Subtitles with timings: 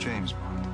[0.00, 0.66] James Bond.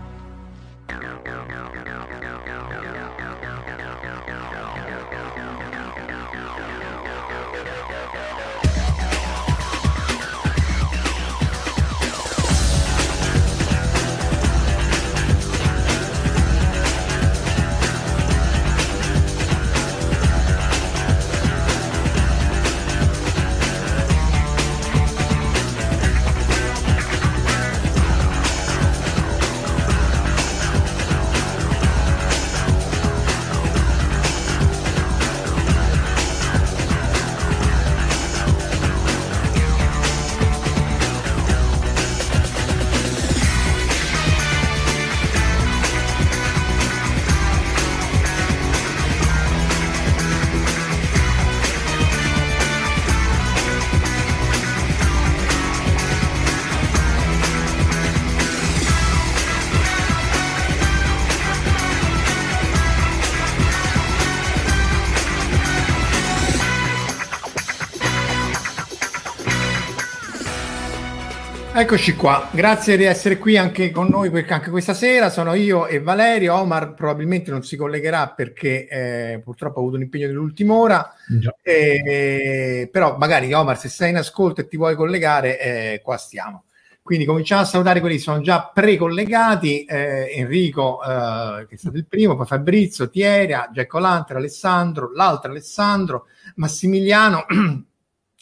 [71.79, 75.87] Eccoci qua, grazie di essere qui anche con noi perché anche questa sera sono io
[75.87, 76.55] e Valerio.
[76.55, 81.13] Omar probabilmente non si collegherà perché eh, purtroppo ha avuto un impegno dell'ultima ora.
[81.61, 86.65] Eh, però magari Omar, se sei in ascolto e ti vuoi collegare, eh, qua stiamo.
[87.03, 89.85] Quindi cominciamo a salutare quelli che sono già precollegati.
[89.85, 95.51] Eh, Enrico, eh, che è stato il primo, poi Fabrizio, Tieria, Giacomo Lanter, Alessandro, l'altro
[95.51, 97.45] Alessandro, Massimiliano.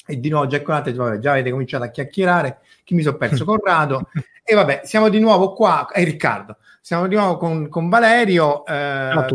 [0.06, 4.10] e di nuovo Conate, vabbè, già avete cominciato a chiacchierare, chi mi sono perso Corrado.
[4.44, 6.58] E vabbè siamo di nuovo qua e Riccardo.
[6.80, 9.26] Siamo di nuovo con, con Valerio eh, a,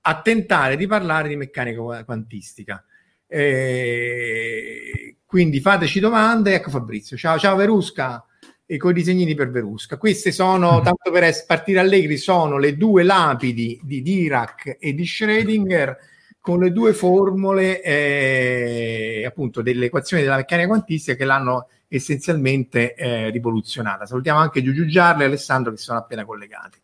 [0.00, 2.82] a, tentare di parlare di meccanica quantistica.
[3.26, 7.16] E quindi fateci domande ecco Fabrizio.
[7.16, 8.24] Ciao ciao Verusca
[8.66, 9.98] e con i disegnini per Verusca.
[9.98, 15.96] Queste sono tanto per partire allegri sono le due lapidi di Dirac e di Schrödinger
[16.40, 23.30] con le due formule eh, appunto delle equazioni della meccanica quantistica che l'hanno essenzialmente eh,
[23.30, 24.06] rivoluzionata.
[24.06, 26.78] Salutiamo anche Giugiu Giarle e Alessandro che sono appena collegati.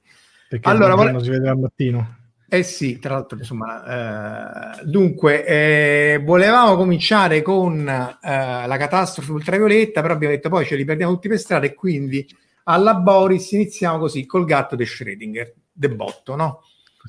[0.48, 1.22] Perché allora, vole...
[1.22, 2.16] si vede al mattino.
[2.52, 10.00] Eh sì, tra l'altro, insomma, eh, dunque, eh, volevamo cominciare con eh, la catastrofe ultravioletta,
[10.02, 12.26] però abbiamo detto poi ce li perdiamo tutti per strada e quindi
[12.64, 16.62] alla Boris iniziamo così col gatto di Schrödinger, de botto, no?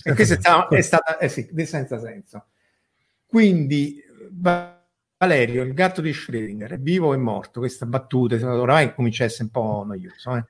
[0.03, 2.45] E questa è stata, è stata eh sì, senza senso.
[3.25, 3.99] Quindi,
[5.21, 7.59] Valerio, il gatto di Schrödinger, è vivo o è morto?
[7.59, 10.35] Questa battuta oramai comincia a essere un po' noioso.
[10.35, 10.45] Eh?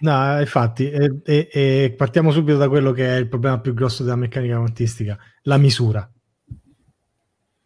[0.00, 4.02] No, infatti, e, e, e partiamo subito da quello che è il problema più grosso
[4.02, 6.06] della meccanica quantistica, la misura.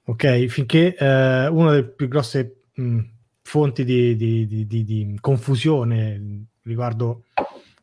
[0.04, 3.00] Ok, finché eh, una delle più grosse mh,
[3.42, 7.24] fonti di, di, di, di, confusione riguardo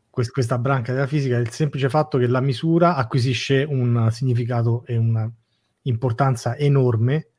[0.08, 4.86] quest- questa branca della fisica è il semplice fatto che la misura acquisisce un significato
[4.86, 5.30] e una
[5.82, 7.32] importanza enorme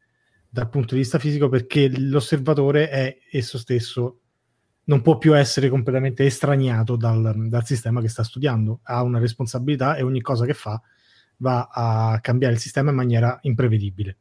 [0.60, 4.22] dal punto di vista fisico perché l'osservatore è esso stesso
[4.86, 9.96] non può più essere completamente estraniato dal, dal, sistema che sta studiando, ha una responsabilità
[9.96, 10.82] e ogni cosa che fa
[11.38, 14.18] va a cambiare il sistema in maniera imprevedibile.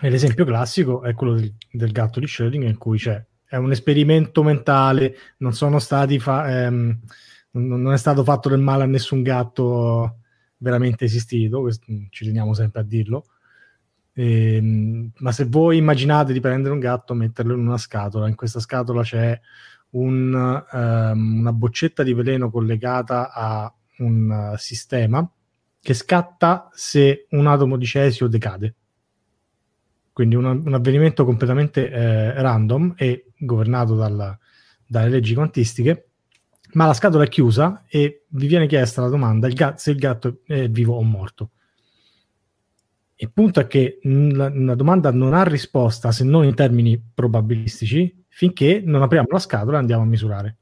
[0.00, 3.70] E l'esempio classico è quello del, del gatto di Schrödinger in cui c'è è un
[3.70, 7.00] esperimento mentale, non sono stati fa- ehm,
[7.52, 10.20] non è stato fatto del male a nessun gatto
[10.58, 11.68] veramente esistito,
[12.10, 13.24] ci teniamo sempre a dirlo.
[14.20, 18.60] Ehm, ma se voi immaginate di prendere un gatto, metterlo in una scatola, in questa
[18.60, 19.40] scatola c'è
[19.92, 25.26] un, um, una boccetta di veleno collegata a un uh, sistema
[25.80, 28.74] che scatta se un atomo di cesio decade.
[30.12, 34.38] Quindi un, un avvenimento completamente eh, random e governato dalla,
[34.86, 36.08] dalle leggi quantistiche,
[36.72, 39.96] ma la scatola è chiusa e vi viene chiesta la domanda il gatto, se il
[39.96, 41.52] gatto è vivo o morto.
[43.22, 48.24] Il punto è che la, la domanda non ha risposta se non in termini probabilistici
[48.28, 50.56] finché non apriamo la scatola e andiamo a misurare.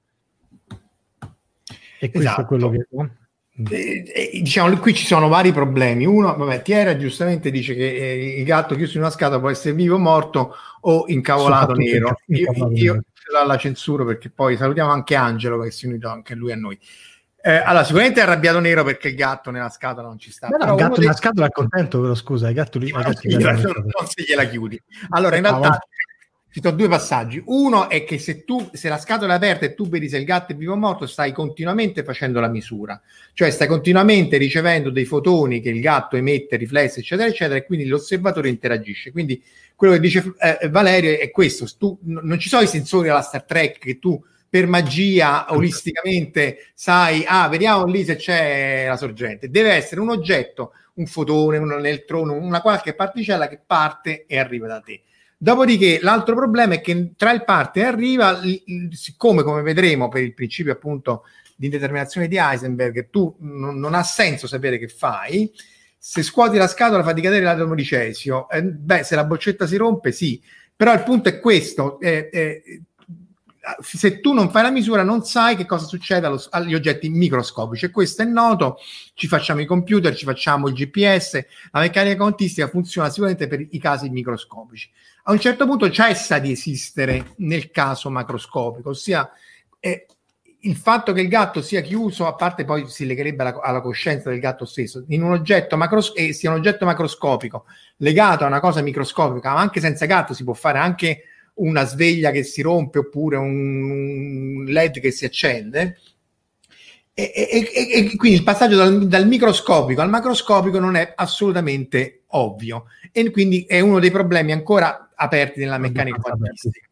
[2.00, 2.40] E questo esatto.
[2.40, 2.86] è quello che...
[3.70, 6.04] Eh, diciamo, qui ci sono vari problemi.
[6.04, 9.74] Uno, vabbè, Tiera giustamente dice che eh, il gatto chiuso in una scatola può essere
[9.74, 12.16] vivo o morto o incavolato nero.
[12.26, 13.02] Io, io
[13.32, 16.56] la, la, censuro perché poi salutiamo anche Angelo che si è unito anche lui a
[16.56, 16.76] noi.
[17.40, 20.48] Eh, allora, sicuramente è arrabbiato nero perché il gatto nella scatola non ci sta.
[20.48, 22.90] No, il gatto nella scatola è contento, però scusa, il gatto lì...
[22.90, 24.80] Non, non se gliela chiudi.
[25.10, 25.78] Allora, in realtà
[26.50, 27.40] ci sono due passaggi.
[27.46, 30.24] Uno è che se tu, se la scatola è aperta e tu vedi se il
[30.24, 33.00] gatto è vivo o morto, stai continuamente facendo la misura,
[33.34, 37.86] cioè stai continuamente ricevendo dei fotoni che il gatto emette, riflessi, eccetera, eccetera, e quindi
[37.86, 39.12] l'osservatore interagisce.
[39.12, 39.40] Quindi
[39.76, 43.22] quello che dice eh, Valerio è questo: tu, n- non ci sono i sensori alla
[43.22, 49.50] Star Trek che tu per magia olisticamente sai, ah, vediamo lì se c'è la sorgente.
[49.50, 54.66] Deve essere un oggetto, un fotone, un elettrone, una qualche particella che parte e arriva
[54.66, 55.02] da te.
[55.36, 58.40] Dopodiché l'altro problema è che tra il parte e arriva,
[58.90, 61.24] siccome come vedremo per il principio appunto
[61.54, 65.50] di indeterminazione di Heisenberg, tu non, non ha senso sapere che fai,
[65.96, 69.76] se scuoti la scatola fa decadere l'atomo di cesio, eh, beh se la boccetta si
[69.76, 70.40] rompe sì,
[70.74, 72.82] però il punto è questo, eh, eh,
[73.80, 77.86] se tu non fai la misura non sai che cosa succede allo, agli oggetti microscopici.
[77.86, 78.78] E questo è noto,
[79.14, 83.78] ci facciamo i computer, ci facciamo il GPS, la meccanica quantistica funziona sicuramente per i
[83.78, 84.90] casi microscopici.
[85.24, 89.30] A un certo punto cessa di esistere nel caso macroscopico, ossia
[89.80, 90.06] eh,
[90.60, 94.30] il fatto che il gatto sia chiuso, a parte poi si legherebbe alla, alla coscienza
[94.30, 97.66] del gatto stesso, in un oggetto macros- eh, sia un oggetto macroscopico
[97.98, 101.24] legato a una cosa microscopica, ma anche senza gatto si può fare anche
[101.58, 105.98] una sveglia che si rompe oppure un LED che si accende.
[107.14, 112.22] E, e, e, e quindi il passaggio dal, dal microscopico al macroscopico non è assolutamente
[112.28, 116.88] ovvio e quindi è uno dei problemi ancora aperti nella meccanica quantistica.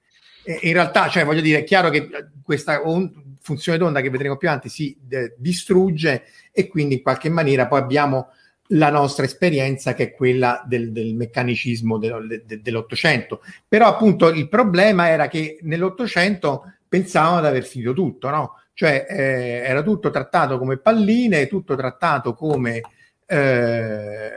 [0.63, 2.09] in realtà, cioè, voglio dire, è chiaro che
[2.43, 7.29] questa on- funzione d'onda che vedremo più avanti si de- distrugge e quindi in qualche
[7.29, 8.31] maniera poi abbiamo
[8.69, 13.43] la nostra esperienza che è quella del, del meccanicismo del, de, dell'Ottocento.
[13.67, 18.53] Però appunto il problema era che nell'Ottocento pensavano di aver finito tutto, no?
[18.73, 22.83] Cioè eh, era tutto trattato come palline, tutto trattato come
[23.27, 24.31] eh,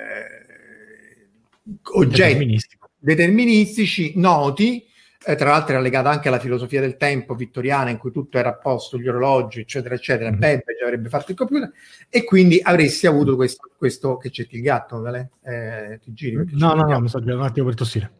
[1.93, 2.57] oggetti
[2.99, 4.85] deterministici noti,
[5.25, 8.49] eh, tra l'altro era legata anche alla filosofia del tempo vittoriana in cui tutto era
[8.49, 10.39] a posto, gli orologi, eccetera, eccetera, mm-hmm.
[10.39, 11.71] Babbage avrebbe fatto il computer
[12.07, 15.31] e quindi avresti avuto questo, questo che cerchi il gatto, vale?
[15.43, 16.49] eh, ti giri?
[16.53, 18.11] No, no, no, mi sto girando un attimo per tossire.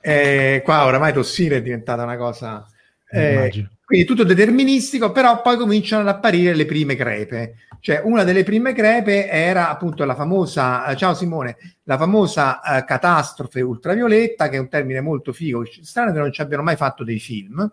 [0.00, 2.66] Eh, qua oramai tossire è diventata una cosa...
[3.08, 7.56] Eh, quindi tutto deterministico, però poi cominciano ad apparire le prime crepe.
[7.78, 12.86] Cioè, una delle prime crepe era appunto la famosa, eh, ciao Simone, la famosa eh,
[12.86, 17.04] catastrofe ultravioletta, che è un termine molto figo, strano che non ci abbiano mai fatto
[17.04, 17.70] dei film.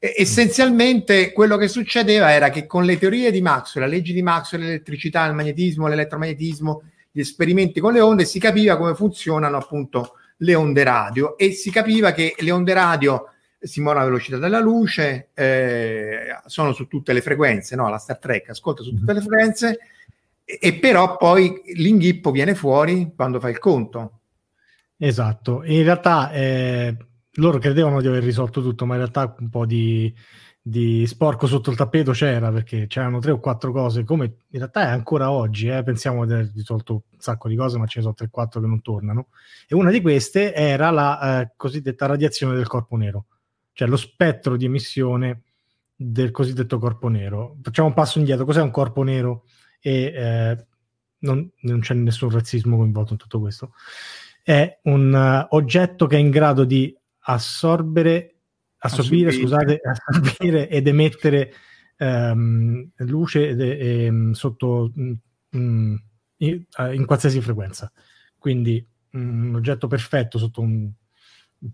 [0.00, 4.22] E, essenzialmente quello che succedeva era che con le teorie di Maxwell, la legge di
[4.22, 10.14] Maxwell, l'elettricità, il magnetismo, l'elettromagnetismo, gli esperimenti con le onde, si capiva come funzionano appunto
[10.38, 13.30] le onde radio e si capiva che le onde radio
[13.66, 17.88] si muovono alla velocità della luce, eh, sono su tutte le frequenze, no?
[17.88, 19.26] La Star Trek ascolta su tutte le mhm.
[19.26, 19.78] frequenze,
[20.44, 24.20] e, e però poi l'inghippo viene fuori quando fa il conto.
[24.98, 26.96] Esatto, in realtà eh,
[27.34, 30.14] loro credevano di aver risolto tutto, ma in realtà un po' di,
[30.62, 34.82] di, sporco sotto il tappeto c'era perché c'erano tre o quattro cose, come in realtà
[34.82, 38.04] è ancora oggi, eh, pensiamo di aver risolto un sacco di cose, ma ce ne
[38.04, 39.28] sono tre o quattro che non tornano.
[39.68, 43.26] E una di queste era la eh, cosiddetta radiazione del corpo nero
[43.76, 45.42] cioè lo spettro di emissione
[45.94, 47.58] del cosiddetto corpo nero.
[47.60, 49.44] Facciamo un passo indietro, cos'è un corpo nero?
[49.78, 50.66] E eh,
[51.18, 53.74] non, non, c'è nessun razzismo coinvolto in tutto questo.
[54.42, 58.36] È un uh, oggetto che è in grado di assorbere,
[58.78, 59.78] assorbire, scusate,
[60.08, 61.52] assorbire ed emettere
[61.98, 66.02] um, luce ed, e, um, sotto um,
[66.38, 67.92] in, uh, in, qualsiasi frequenza.
[68.38, 70.90] Quindi un oggetto perfetto sotto un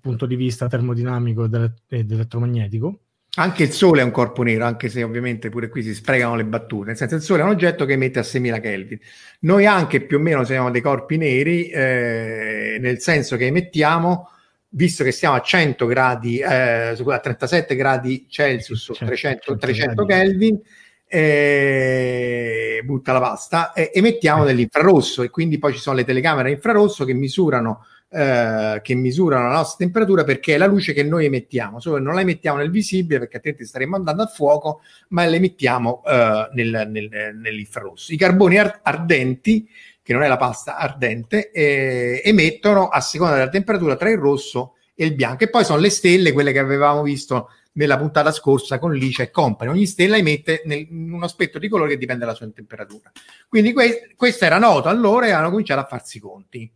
[0.00, 3.00] punto di vista termodinamico ed elettromagnetico.
[3.34, 6.44] Anche il Sole è un corpo nero, anche se ovviamente pure qui si sprecano le
[6.44, 8.98] battute, nel senso il Sole è un oggetto che emette a 6000 Kelvin.
[9.40, 14.28] Noi anche più o meno siamo dei corpi neri, eh, nel senso che emettiamo,
[14.68, 20.60] visto che siamo a 100 gradi, eh, a 37 gradi Celsius o 300, 300 Kelvin,
[21.06, 27.06] eh, butta la pasta, eh, emettiamo dell'infrarosso e quindi poi ci sono le telecamere infrarosso
[27.06, 31.80] che misurano eh, che misurano la nostra temperatura perché è la luce che noi emettiamo,
[31.80, 35.36] solo che non la emettiamo nel visibile perché altrimenti staremmo andando al fuoco, ma la
[35.36, 38.12] emettiamo eh, nel, nel, nell'infrarosso.
[38.12, 39.66] I carboni ar- ardenti,
[40.02, 44.74] che non è la pasta ardente, eh, emettono a seconda della temperatura tra il rosso
[44.94, 45.44] e il bianco.
[45.44, 49.30] E poi sono le stelle, quelle che avevamo visto nella puntata scorsa con Licia e
[49.30, 49.70] Company.
[49.70, 53.10] Ogni stella emette nel, uno spettro di colore che dipende dalla sua temperatura.
[53.48, 56.70] Quindi que- questo era noto allora e hanno cominciato a farsi conti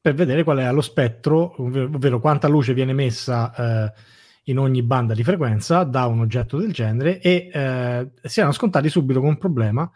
[0.00, 3.92] per vedere qual è lo spettro, ovvero quanta luce viene messa eh,
[4.44, 8.88] in ogni banda di frequenza da un oggetto del genere e eh, si erano scontati
[8.88, 9.90] subito con un problema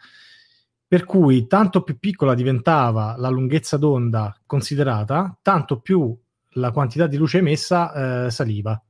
[0.87, 6.17] per cui tanto più piccola diventava la lunghezza d'onda considerata, tanto più
[6.51, 8.81] la quantità di luce emessa eh, saliva.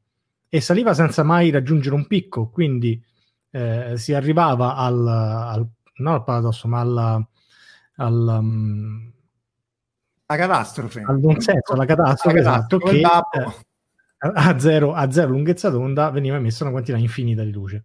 [0.46, 3.02] E saliva senza mai raggiungere un picco, quindi
[3.50, 5.66] eh, si arrivava al, al,
[5.96, 7.26] non al paradosso, ma al,
[7.96, 9.12] al um,
[10.26, 11.02] la catastrofe.
[11.02, 13.02] Al buon senso, la catastrofe, la esatto, che eh,
[14.18, 17.84] a, zero, a zero lunghezza d'onda veniva emessa una quantità infinita di luce.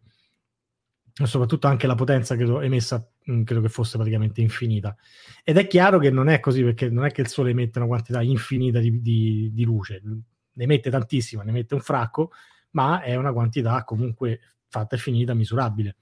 [1.21, 4.95] E soprattutto anche la potenza credo emessa mm, credo che fosse praticamente infinita.
[5.43, 7.87] Ed è chiaro che non è così perché non è che il Sole emette una
[7.87, 12.31] quantità infinita di, di, di luce, ne emette tantissima, ne emette un fracco,
[12.71, 15.97] ma è una quantità comunque fatta e finita, misurabile.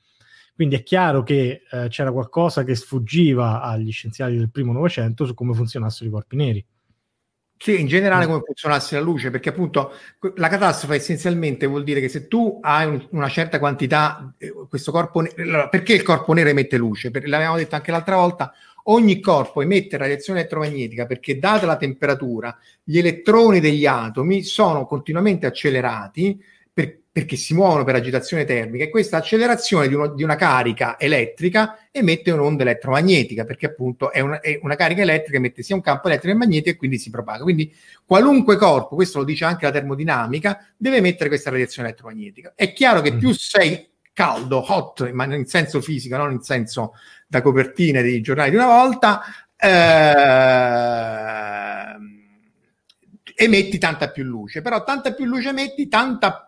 [0.58, 5.36] Quindi è chiaro che eh, c'era qualcosa che sfuggiva agli scienziati del primo Novecento su
[5.36, 6.66] come funzionassero i corpi neri.
[7.56, 9.92] Sì, in generale come funzionasse la luce, perché appunto
[10.38, 14.92] la catastrofe essenzialmente vuol dire che se tu hai un, una certa quantità, eh, questo
[14.92, 17.12] corpo nero, perché il corpo nero emette luce?
[17.12, 18.52] Per, l'abbiamo detto anche l'altra volta,
[18.86, 25.46] ogni corpo emette radiazione elettromagnetica perché data la temperatura, gli elettroni degli atomi sono continuamente
[25.46, 26.44] accelerati
[27.18, 31.80] perché si muovono per agitazione termica e questa accelerazione di, uno, di una carica elettrica
[31.90, 36.10] emette un'onda elettromagnetica perché appunto è una, è una, carica elettrica emette sia un campo
[36.10, 37.42] elettrico che magnetico e quindi si propaga.
[37.42, 42.54] Quindi qualunque corpo, questo lo dice anche la termodinamica, deve emettere questa radiazione elettromagnetica.
[42.54, 43.18] È chiaro che mm.
[43.18, 46.94] più sei caldo, hot, ma in senso fisico, non in senso
[47.26, 49.24] da copertine dei giornali di una volta,
[49.58, 49.74] eh,
[53.44, 54.62] emetti tanta più luce.
[54.62, 56.46] Però tanta più luce emetti, tanta più,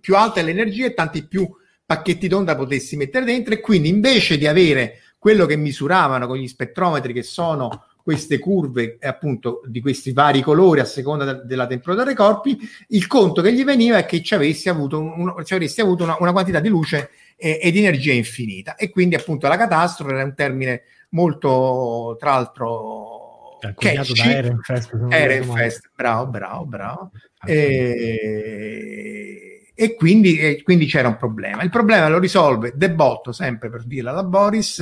[0.00, 1.48] più alta è l'energia e tanti più
[1.84, 6.48] pacchetti d'onda potessi mettere dentro e quindi invece di avere quello che misuravano con gli
[6.48, 12.04] spettrometri che sono queste curve appunto di questi vari colori a seconda de- della temperatura
[12.04, 15.80] dei corpi, il conto che gli veniva è che ci avessi avuto, un, ci avresti
[15.80, 18.74] avuto una, una, quantità di luce e, di energia infinita.
[18.74, 25.90] E quindi appunto la catastrofe era un termine molto tra l'altro catchy, da Ehrenfest, Ehrenfest
[25.94, 27.10] bravo bravo bravo.
[27.46, 29.51] E
[29.82, 31.64] e quindi, e quindi, c'era un problema.
[31.64, 34.78] Il problema lo risolve Debotto, sempre per dirla da Boris.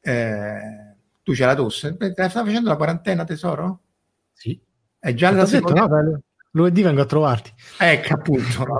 [0.00, 1.94] Eh, tu c'è la tosse?
[1.98, 3.80] Stai facendo la quarantena, tesoro?
[4.32, 4.58] Sì.
[4.98, 5.82] È già la seconda...
[5.82, 7.52] Detto, no, lunedì vengo a trovarti.
[7.78, 8.66] Ecco, appunto.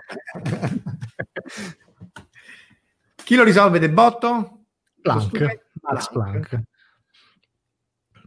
[3.22, 4.64] Chi lo risolve Debotto?
[5.02, 5.60] Planck.
[5.82, 6.62] Max Planck.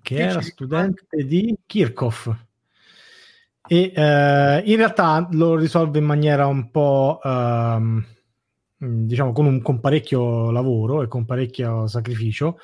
[0.03, 2.29] Che era studente di Kirchhoff
[3.67, 8.05] e eh, in realtà lo risolve in maniera un po' ehm,
[8.77, 12.57] diciamo con, un, con parecchio lavoro e con parecchio sacrificio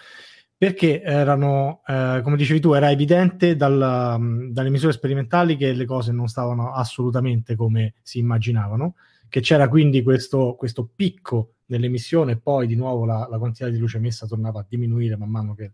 [0.60, 6.12] perché erano, eh, come dicevi tu, era evidente dal, dalle misure sperimentali che le cose
[6.12, 8.96] non stavano assolutamente come si immaginavano,
[9.30, 13.78] che c'era quindi questo, questo picco nell'emissione e poi di nuovo la, la, quantità di
[13.78, 15.72] luce emessa tornava a diminuire man mano che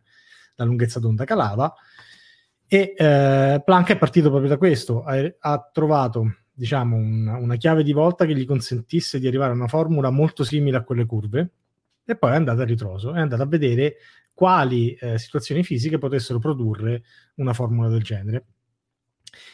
[0.54, 1.74] la lunghezza d'onda calava
[2.68, 7.84] e eh, Planck è partito proprio da questo, ha, ha trovato diciamo, un, una chiave
[7.84, 11.50] di volta che gli consentisse di arrivare a una formula molto simile a quelle curve
[12.06, 13.98] e poi è andato a ritroso, è andato a vedere
[14.34, 17.04] quali eh, situazioni fisiche potessero produrre
[17.36, 18.46] una formula del genere.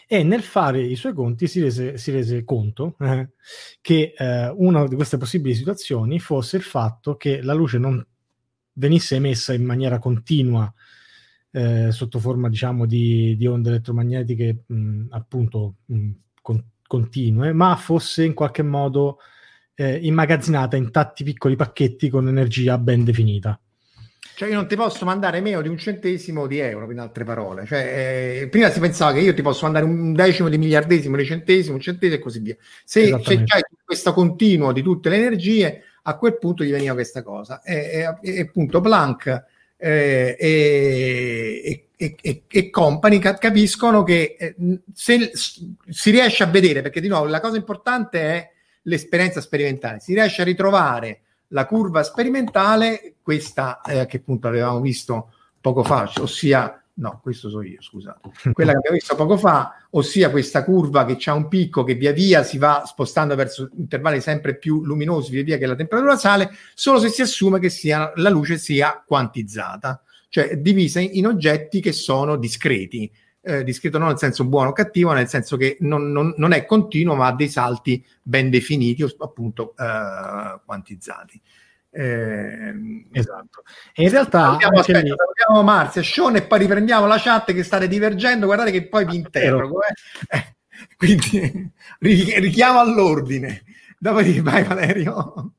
[0.08, 3.30] E nel fare i suoi conti si rese, si rese conto eh,
[3.82, 8.06] che eh, una di queste possibili situazioni fosse il fatto che la luce non
[8.74, 10.72] venisse emessa in maniera continua
[11.52, 16.10] eh, sotto forma diciamo di, di onde elettromagnetiche mh, appunto mh,
[16.42, 19.20] con, continue, ma fosse in qualche modo
[19.76, 23.60] eh, immagazzinata in tanti piccoli pacchetti con energia ben definita.
[24.34, 27.66] Cioè io non ti posso mandare meno di un centesimo di euro, in altre parole.
[27.66, 31.26] Cioè, eh, prima si pensava che io ti posso mandare un decimo di miliardesimo, di
[31.26, 32.56] centesimo, un centesimo e così via.
[32.84, 37.22] Se, se c'hai questo continuo di tutte le energie, a quel punto gli veniva questa
[37.22, 37.62] cosa.
[37.62, 37.76] E,
[38.22, 39.44] e, e appunto Planck
[39.84, 44.56] eh, e, e, e, company capiscono che eh,
[44.94, 48.52] se si riesce a vedere, perché di nuovo la cosa importante è
[48.84, 55.34] l'esperienza sperimentale, si riesce a ritrovare la curva sperimentale, questa eh, che appunto avevamo visto
[55.60, 58.20] poco fa, ossia no, questo so io, scusate,
[58.54, 62.12] quella che abbiamo visto poco fa, ossia questa curva che ha un picco che via
[62.12, 66.52] via si va spostando verso intervalli sempre più luminosi via via che la temperatura sale,
[66.74, 71.82] solo se si assume che sia, la luce sia quantizzata, cioè divisa in, in oggetti
[71.82, 73.12] che sono discreti.
[73.44, 76.64] Eh, discreto non nel senso buono o cattivo, nel senso che non, non, non è
[76.64, 81.42] continuo, ma ha dei salti ben definiti, appunto eh, quantizzati.
[81.94, 83.64] Eh, esatto.
[83.94, 85.14] E in realtà salutiamo, aspetta, lì...
[85.16, 88.46] salutiamo Marzia, Sean e poi riprendiamo la chat che state divergendo.
[88.46, 89.82] Guardate che poi vi interrogo.
[89.82, 90.38] Eh.
[90.38, 90.56] Eh,
[90.96, 93.64] quindi richiamo all'ordine.
[94.00, 95.54] Dopodiché vai Valerio.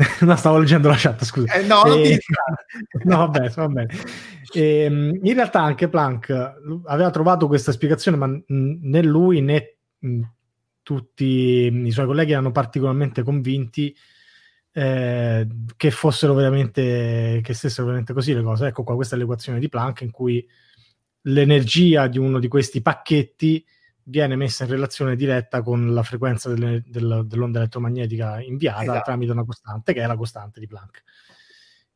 [0.20, 1.52] no, stavo leggendo la chat, scusa.
[1.52, 2.18] Eh, no, e...
[3.04, 3.94] no, vabbè, va bene.
[4.52, 6.30] E, ehm, in realtà anche Planck
[6.86, 9.76] aveva trovato questa spiegazione, ma né lui né
[10.82, 13.94] tutti i suoi colleghi erano particolarmente convinti
[14.72, 15.46] eh,
[15.76, 18.66] che fossero veramente, che stessero veramente così le cose.
[18.66, 20.46] Ecco qua, questa è l'equazione di Planck in cui
[21.22, 23.64] l'energia di uno di questi pacchetti
[24.04, 29.02] viene messa in relazione diretta con la frequenza delle, del, dell'onda elettromagnetica inviata esatto.
[29.04, 31.02] tramite una costante, che è la costante di Planck.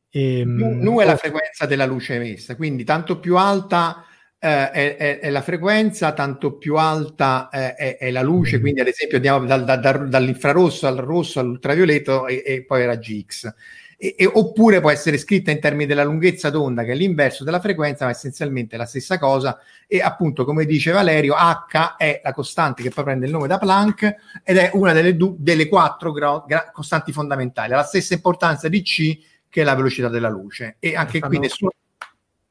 [0.09, 4.05] E, ehm, nu è la frequenza della luce emessa, quindi tanto più alta
[4.39, 8.61] eh, è, è, è, la frequenza, tanto più alta eh, è, è, la luce, mm.
[8.61, 13.25] quindi ad esempio andiamo dal, da, da, dall'infrarosso al rosso all'ultravioletto e, e poi raggi
[13.25, 13.53] X.
[13.97, 17.59] E, e, oppure può essere scritta in termini della lunghezza d'onda, che è l'inverso della
[17.59, 19.57] frequenza, ma essenzialmente la stessa cosa.
[19.87, 23.57] E appunto, come dice Valerio, H è la costante che poi prende il nome da
[23.57, 28.13] Planck ed è una delle, du- delle quattro gra- gra- costanti fondamentali, ha la stessa
[28.13, 29.17] importanza di C
[29.49, 30.75] che è la velocità della luce.
[30.79, 31.71] E anche qui nessuno.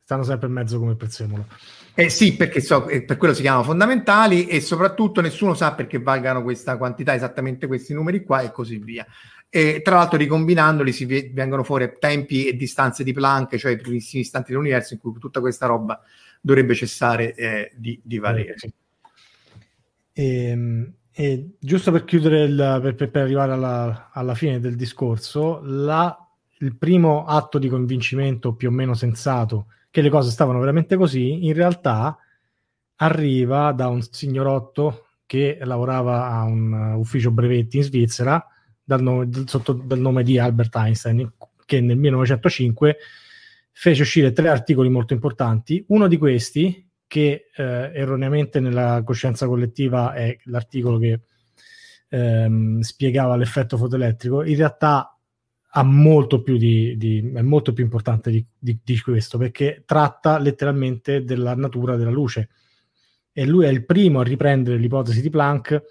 [0.04, 1.46] Stanno sempre in mezzo come prezzemolo.
[1.94, 5.98] Eh sì, perché so, eh, per quello si chiamano fondamentali e soprattutto nessuno sa perché
[5.98, 9.06] valgano questa quantità, esattamente questi numeri qua e così via.
[9.48, 14.20] E tra l'altro ricombinandoli si vengono fuori tempi e distanze di Planck, cioè i primissimi
[14.20, 15.98] istanti dell'universo in cui tutta questa roba
[16.42, 18.56] dovrebbe cessare eh, di, di, valere.
[20.12, 24.76] E, ehm, e, giusto per chiudere, il, per, per, per arrivare alla, alla, fine del
[24.76, 26.23] discorso, la,
[26.58, 31.46] il primo atto di convincimento più o meno sensato che le cose stavano veramente così,
[31.46, 32.16] in realtà
[32.96, 38.44] arriva da un signorotto che lavorava a un ufficio brevetti in Svizzera
[38.82, 41.32] dal nome, sotto del nome di Albert Einstein,
[41.64, 42.96] che nel 1905
[43.72, 45.84] fece uscire tre articoli molto importanti.
[45.88, 47.62] Uno di questi, che eh,
[47.94, 51.20] erroneamente nella coscienza collettiva è l'articolo che
[52.08, 55.13] ehm, spiegava l'effetto fotoelettrico, in realtà
[55.76, 60.38] ha molto più di, di, è molto più importante di, di, di, questo perché tratta
[60.38, 62.50] letteralmente della natura della luce.
[63.32, 65.82] E lui è il primo a riprendere l'ipotesi di Planck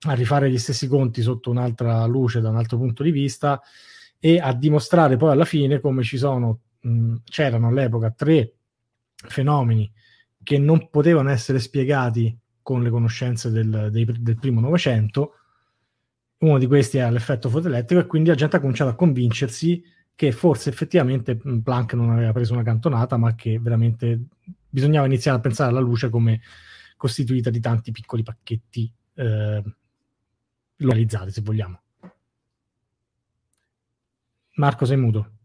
[0.00, 3.58] a rifare gli stessi conti sotto un'altra luce da un altro punto di vista
[4.18, 8.52] e a dimostrare poi alla fine come ci sono mh, c'erano all'epoca tre
[9.14, 9.90] fenomeni
[10.42, 15.32] che non potevano essere spiegati con le conoscenze del, dei, del primo Novecento
[16.38, 19.82] uno di questi è l'effetto fotoelettrico e quindi la gente ha cominciato a convincersi
[20.14, 24.18] che forse effettivamente Planck non aveva preso una cantonata, ma che veramente
[24.68, 26.40] bisognava iniziare a pensare alla luce come
[26.96, 29.62] costituita di tanti piccoli pacchetti eh,
[30.76, 31.80] localizzati, se vogliamo.
[34.54, 35.35] Marco, sei muto.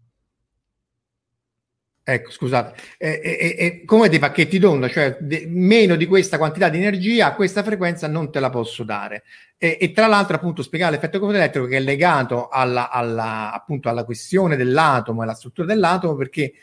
[2.03, 6.67] Ecco, scusate, eh, eh, eh, come dei pacchetti d'onda, cioè de- meno di questa quantità
[6.67, 9.23] di energia a questa frequenza non te la posso dare.
[9.55, 14.03] E, e tra l'altro, appunto, spiegare l'effetto elettrico che è legato alla, alla, appunto, alla
[14.03, 16.53] questione dell'atomo e alla struttura dell'atomo, perché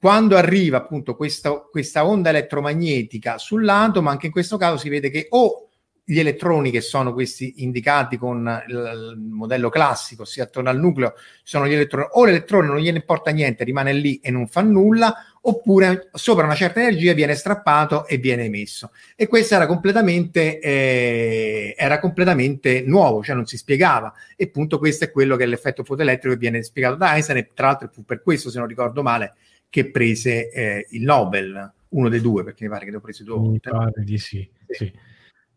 [0.00, 5.26] quando arriva appunto questa, questa onda elettromagnetica sull'atomo, anche in questo caso si vede che
[5.30, 5.67] o
[6.10, 11.68] gli elettroni che sono questi indicati con il, modello classico, ossia attorno al nucleo, sono
[11.68, 16.08] gli elettroni, o l'elettrone non gliene importa niente, rimane lì e non fa nulla, oppure
[16.14, 18.92] sopra una certa energia viene strappato e viene emesso.
[19.16, 24.10] E questo era completamente, eh, era completamente nuovo, cioè non si spiegava.
[24.34, 27.50] E appunto questo è quello che è l'effetto fotoelettrico che viene spiegato da Einstein e
[27.52, 29.34] tra l'altro fu per questo, se non ricordo male,
[29.68, 33.24] che prese eh, il Nobel, uno dei due, perché mi pare che ne ho preso
[33.24, 33.70] due volte.
[33.70, 34.74] Mi pare di sì, sì.
[34.86, 34.92] sì.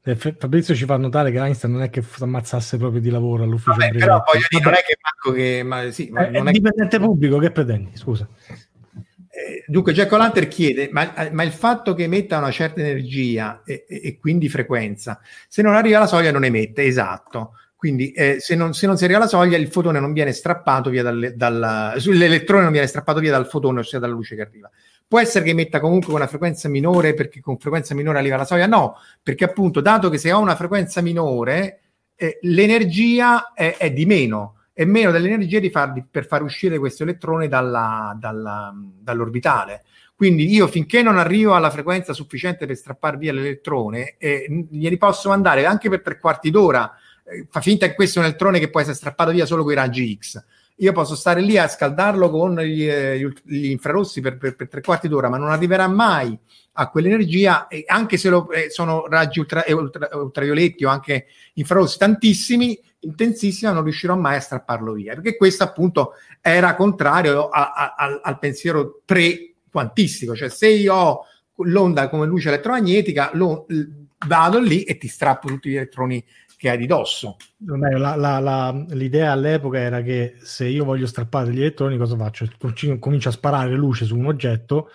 [0.03, 3.77] Eh, Fabrizio ci fa notare che Einstein non è che ammazzasse proprio di lavoro all'ufficio
[3.77, 6.51] Vabbè, però voglio dire, non è che Marco che ma, sì, ma è, non è
[6.51, 7.03] dipendente che...
[7.03, 7.95] pubblico che pretendi?
[7.95, 8.27] Scusa.
[8.47, 13.85] Eh, dunque Jack O'Lantern chiede ma, ma, il fatto che emetta una certa energia e,
[13.87, 17.53] e, e, quindi frequenza se non arriva alla soglia non emette esatto.
[17.75, 20.89] Quindi eh, se, non, se, non, si arriva alla soglia il fotone non viene strappato
[20.89, 24.69] via dal, dal, l'elettrone non viene strappato via dal fotone ossia dalla luce che arriva
[25.11, 28.65] Può essere che emetta comunque una frequenza minore perché con frequenza minore arriva alla soglia?
[28.65, 31.81] No, perché appunto, dato che se ho una frequenza minore,
[32.15, 36.79] eh, l'energia è, è, di meno, è meno dell'energia di far, di, per far uscire
[36.79, 39.83] questo elettrone dalla, dalla, dall'orbitale.
[40.15, 45.27] Quindi io finché non arrivo alla frequenza sufficiente per strappare via l'elettrone, eh, glieli posso
[45.27, 46.89] mandare anche per tre quarti d'ora.
[47.25, 49.73] Eh, fa finta che questo è un elettrone che può essere strappato via solo con
[49.73, 50.41] i raggi X
[50.77, 54.81] io posso stare lì a scaldarlo con gli, eh, gli infrarossi per, per, per, tre
[54.81, 56.37] quarti d'ora, ma non arriverà mai
[56.73, 61.97] a quell'energia, anche se lo, eh, sono raggi ultra, eh, ultra, ultravioletti o anche infrarossi
[61.97, 67.95] tantissimi, intensissima, non riuscirò mai a strapparlo via, perché questo appunto era contrario a, a,
[67.95, 71.25] a, al pensiero pre-quantistico, cioè se io ho
[71.63, 73.65] l'onda come luce elettromagnetica, lo,
[74.27, 76.23] vado lì e ti strappo tutti gli elettroni
[76.61, 77.37] che hai di dosso.
[77.65, 82.47] La, la, la, l'idea all'epoca era che se io voglio strappare gli elettroni, cosa faccio?
[82.99, 84.91] Comincio a sparare luce su un oggetto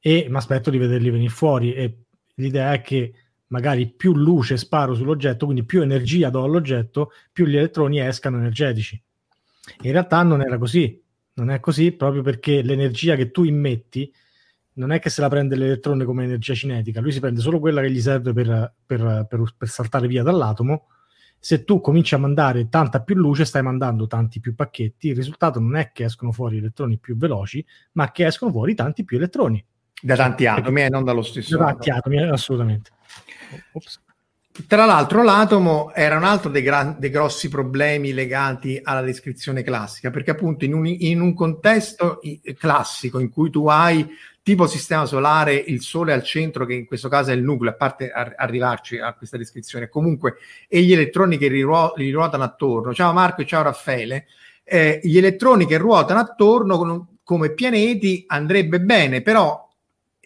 [0.00, 1.74] e mi aspetto di vederli venire fuori.
[1.74, 2.04] E
[2.36, 3.12] l'idea è che
[3.48, 8.98] magari più luce sparo sull'oggetto, quindi più energia do all'oggetto, più gli elettroni escano energetici.
[9.82, 10.98] In realtà non era così,
[11.34, 14.10] non è così proprio perché l'energia che tu immetti
[14.76, 17.82] non è che se la prende l'elettrone come energia cinetica, lui si prende solo quella
[17.82, 20.86] che gli serve per, per, per, per saltare via dall'atomo
[21.44, 25.58] se tu cominci a mandare tanta più luce, stai mandando tanti più pacchetti, il risultato
[25.58, 29.62] non è che escono fuori elettroni più veloci, ma che escono fuori tanti più elettroni.
[30.00, 31.58] Da tanti atomi e non dallo stesso.
[31.58, 32.92] Da tanti atomi, assolutamente.
[33.72, 34.01] Ops.
[34.66, 40.10] Tra l'altro l'atomo era un altro dei, gran, dei, grossi problemi legati alla descrizione classica,
[40.10, 42.20] perché appunto in un, in un contesto
[42.58, 44.06] classico in cui tu hai
[44.42, 47.76] tipo sistema solare, il Sole al centro, che in questo caso è il nucleo, a
[47.76, 50.34] parte ar- arrivarci a questa descrizione, comunque,
[50.68, 52.92] e gli elettroni che riruo- ruotano attorno.
[52.92, 54.26] Ciao Marco e ciao Raffaele.
[54.64, 59.61] Eh, gli elettroni che ruotano attorno con, come pianeti andrebbe bene, però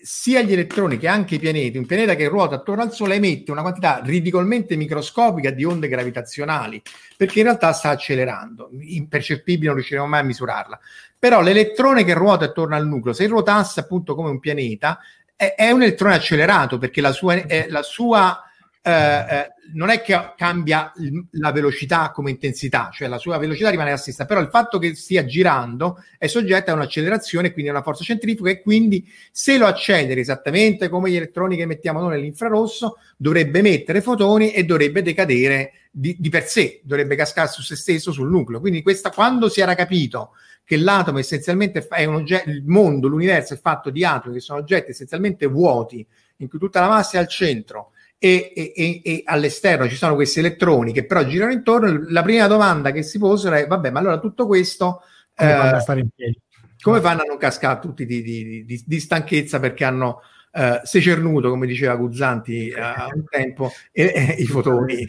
[0.06, 3.50] sia gli elettroni che anche i pianeti, un pianeta che ruota attorno al Sole emette
[3.50, 6.80] una quantità ridicolmente microscopica di onde gravitazionali,
[7.16, 10.78] perché in realtà sta accelerando, impercettibile, non riusciremo mai a misurarla.
[11.18, 15.00] Però l'elettrone che ruota attorno al nucleo, se ruotasse appunto come un pianeta,
[15.34, 18.45] è, è un elettrone accelerato, perché la sua, la sua
[18.86, 20.92] eh, eh, non è che cambia
[21.32, 24.94] la velocità come intensità, cioè la sua velocità rimane la stessa, però il fatto che
[24.94, 29.66] stia girando è soggetta a un'accelerazione, quindi a una forza centrifuga e quindi se lo
[29.66, 35.72] acceleri esattamente come gli elettroni che mettiamo noi nell'infrarosso, dovrebbe emettere fotoni e dovrebbe decadere
[35.90, 38.60] di, di per sé, dovrebbe cascare su se stesso, sul nucleo.
[38.60, 43.54] Quindi questa, quando si era capito che l'atomo essenzialmente è un oggetto, il mondo, l'universo
[43.54, 47.20] è fatto di atomi che sono oggetti essenzialmente vuoti, in cui tutta la massa è
[47.20, 52.22] al centro e, e, e, all'esterno ci sono questi elettroni che però girano intorno, la
[52.22, 55.02] prima domanda che si posano è, vabbè, ma allora tutto questo...
[55.34, 56.40] Come eh, fanno a stare in piedi?
[56.80, 60.20] Come fanno a non cascare tutti di, di, di, di stanchezza perché hanno
[60.52, 65.06] eh, secernuto, come diceva Guzzanti eh, a un tempo, e, i fotoni,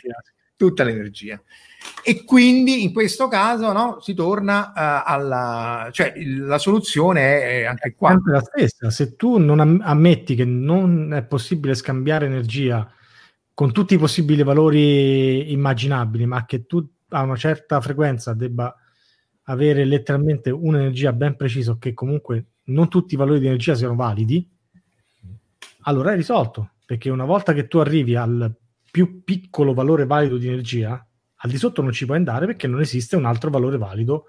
[0.56, 1.42] tutta l'energia.
[2.04, 5.90] E quindi in questo caso no, si torna uh, alla...
[5.92, 8.10] cioè la soluzione è anche qua.
[8.10, 12.90] È sempre la stessa, se tu non ammetti che non è possibile scambiare energia
[13.54, 18.74] con tutti i possibili valori immaginabili, ma che tu a una certa frequenza debba
[19.44, 24.48] avere letteralmente un'energia ben precisa, che comunque non tutti i valori di energia siano validi,
[25.84, 28.54] allora è risolto, perché una volta che tu arrivi al
[28.92, 31.07] più piccolo valore valido di energia,
[31.38, 34.26] al di sotto non ci puoi andare perché non esiste un altro valore valido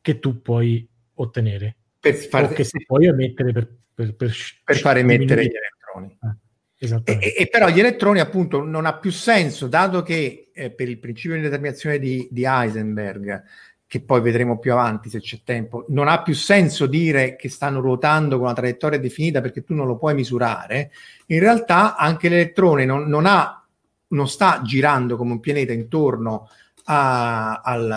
[0.00, 2.44] che tu puoi ottenere per far...
[2.44, 6.18] o che si puoi emettere per, per, per, per far emettere gli elettroni.
[6.22, 6.40] Eh.
[6.82, 10.98] E, e, però gli elettroni appunto non ha più senso, dato che eh, per il
[10.98, 13.44] principio di determinazione di, di, Heisenberg,
[13.86, 17.78] che poi vedremo più avanti se c'è tempo, non ha più senso dire che stanno
[17.78, 20.90] ruotando con una traiettoria definita perché tu non lo puoi misurare,
[21.26, 23.61] in realtà anche l'elettrone non, non, ha,
[24.12, 26.48] non sta girando come un pianeta intorno
[26.84, 27.90] a, al,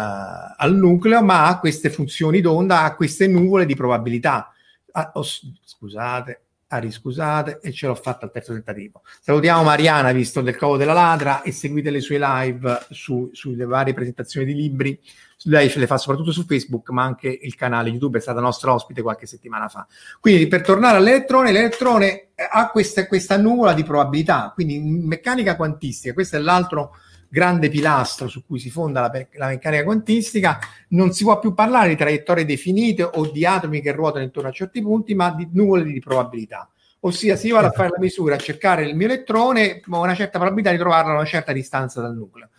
[0.57, 4.51] al, nucleo, ma ha queste funzioni d'onda, ha queste nuvole di probabilità.
[4.91, 5.23] Ah, oh,
[5.63, 9.01] scusate, Ari, scusate, e ce l'ho fatta al terzo tentativo.
[9.21, 13.93] Salutiamo Mariana, visto del Covo della Ladra, e seguite le sue live su, sulle varie
[13.93, 14.99] presentazioni di libri
[15.45, 18.73] lei ce le fa soprattutto su Facebook, ma anche il canale YouTube è stata nostra
[18.73, 19.87] ospite qualche settimana fa.
[20.19, 25.55] Quindi per tornare all'elettrone, l'elettrone eh, ha questa, questa nuvola di probabilità, quindi in meccanica
[25.55, 26.95] quantistica, questo è l'altro
[27.27, 31.89] grande pilastro su cui si fonda la, la, meccanica quantistica, non si può più parlare
[31.89, 35.83] di traiettorie definite o di atomi che ruotano intorno a certi punti, ma di nuvole
[35.83, 36.69] di probabilità.
[37.01, 40.15] Ossia, se io vado a fare la misura, a cercare il mio elettrone, ho una
[40.15, 42.49] certa probabilità di trovarlo a una certa distanza dal nucleo.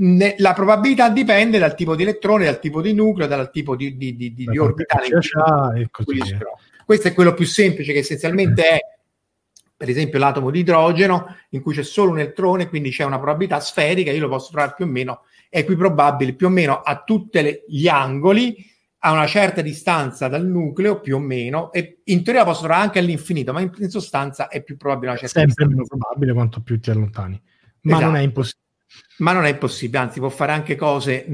[0.00, 3.96] Ne, la probabilità dipende dal tipo di elettrone, dal tipo di nucleo, dal tipo di,
[3.96, 5.08] di, di, di orbitale.
[6.84, 8.78] Questo è quello più semplice che essenzialmente è
[9.78, 13.60] per esempio l'atomo di idrogeno in cui c'è solo un elettrone, quindi c'è una probabilità
[13.60, 17.86] sferica, io lo posso trovare più o meno equiprobabile, più o meno a tutti gli
[17.86, 18.56] angoli,
[18.98, 22.98] a una certa distanza dal nucleo, più o meno, e in teoria posso trovare anche
[22.98, 25.74] all'infinito, ma in, in sostanza è più probabile una certa Sempre distanza.
[25.74, 27.40] meno probabile quanto più ti allontani,
[27.82, 28.04] ma esatto.
[28.04, 28.66] non è impossibile.
[29.18, 31.26] Ma non è possibile, anzi può fare anche cose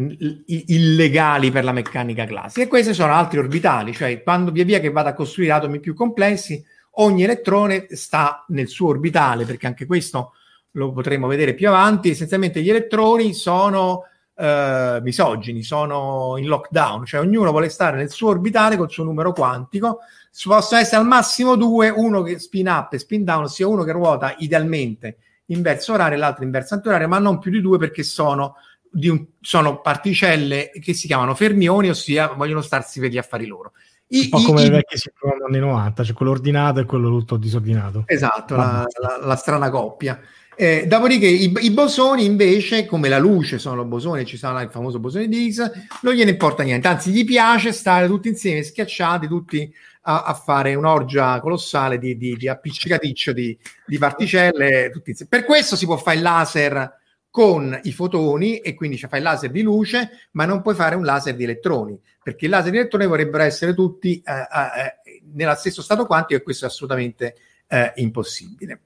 [0.47, 2.65] illegali per la meccanica classica.
[2.65, 5.95] E questi sono altri orbitali, cioè quando via via che vado a costruire atomi più
[5.95, 10.33] complessi, ogni elettrone sta nel suo orbitale, perché anche questo
[10.73, 12.09] lo potremo vedere più avanti.
[12.09, 18.31] Essenzialmente gli elettroni sono eh, misogini, sono in lockdown, cioè ognuno vuole stare nel suo
[18.31, 19.99] orbitale col suo numero quantico.
[20.43, 23.93] Possono essere al massimo due, uno che spin up e spin down, ossia uno che
[23.93, 27.79] ruota idealmente in verso orario e l'altro in verso antiorario, ma non più di due
[27.79, 28.57] perché sono,
[28.93, 33.73] un, sono particelle che si chiamano fermioni, ossia vogliono starsi per gli affari loro.
[34.09, 37.09] I, un po' come i, i vecchi sitcom anni 90, cioè quello ordinato e quello
[37.09, 38.05] tutto disordinato.
[38.07, 40.21] Esatto, la, la, la, strana coppia.
[40.57, 45.01] Eh, dopodiché i, i, bosoni invece, come la luce sono bosoni, ci sarà il famoso
[45.01, 45.71] bosone di Higgs,
[46.03, 49.75] non gliene importa niente, anzi gli piace stare tutti insieme, schiacciati, tutti
[50.07, 54.91] a, a fare un'orgia colossale di, di, di appiccicaticcio di, di particelle.
[55.29, 56.99] Per questo si può fare il laser
[57.31, 60.95] con i fotoni e quindi cioè, fai il laser di luce, ma non puoi fare
[60.95, 65.55] un laser di elettroni, perché i laser di elettroni vorrebbero essere tutti eh, eh, nello
[65.55, 67.35] stesso stato quantico e questo è assolutamente
[67.67, 68.83] eh, impossibile.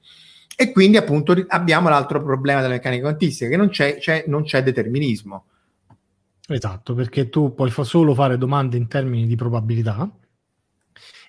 [0.57, 4.63] E quindi appunto abbiamo l'altro problema della meccanica quantistica, che non c'è, c'è, non c'è
[4.63, 5.45] determinismo.
[6.49, 10.11] Esatto, perché tu puoi solo fare domande in termini di probabilità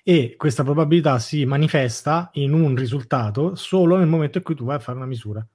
[0.02, 4.76] e questa probabilità si manifesta in un risultato solo nel momento in cui tu vai
[4.76, 5.46] a fare una misura.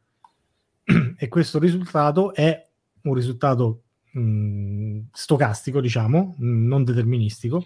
[1.18, 2.68] e questo risultato è
[3.02, 3.82] un risultato
[4.12, 7.64] mh, stocastico, diciamo, non deterministico,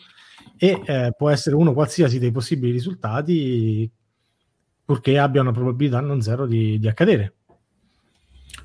[0.57, 3.89] e eh, può essere uno qualsiasi dei possibili risultati
[4.83, 7.33] purché abbia una probabilità non zero di, di accadere.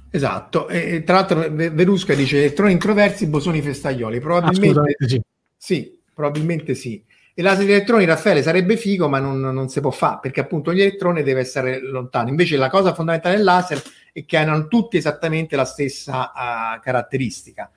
[0.08, 5.20] Esatto, e, tra l'altro Verusca dice elettroni introversi, bosoni festaglioli, probabilmente sì.
[5.56, 7.04] sì, probabilmente sì.
[7.36, 10.70] E laser di elettroni, Raffaele, sarebbe figo, ma non, non si può fare perché appunto
[10.70, 12.28] ogni elettrone deve essere lontano.
[12.28, 17.68] Invece la cosa fondamentale del laser è che hanno tutti esattamente la stessa uh, caratteristica.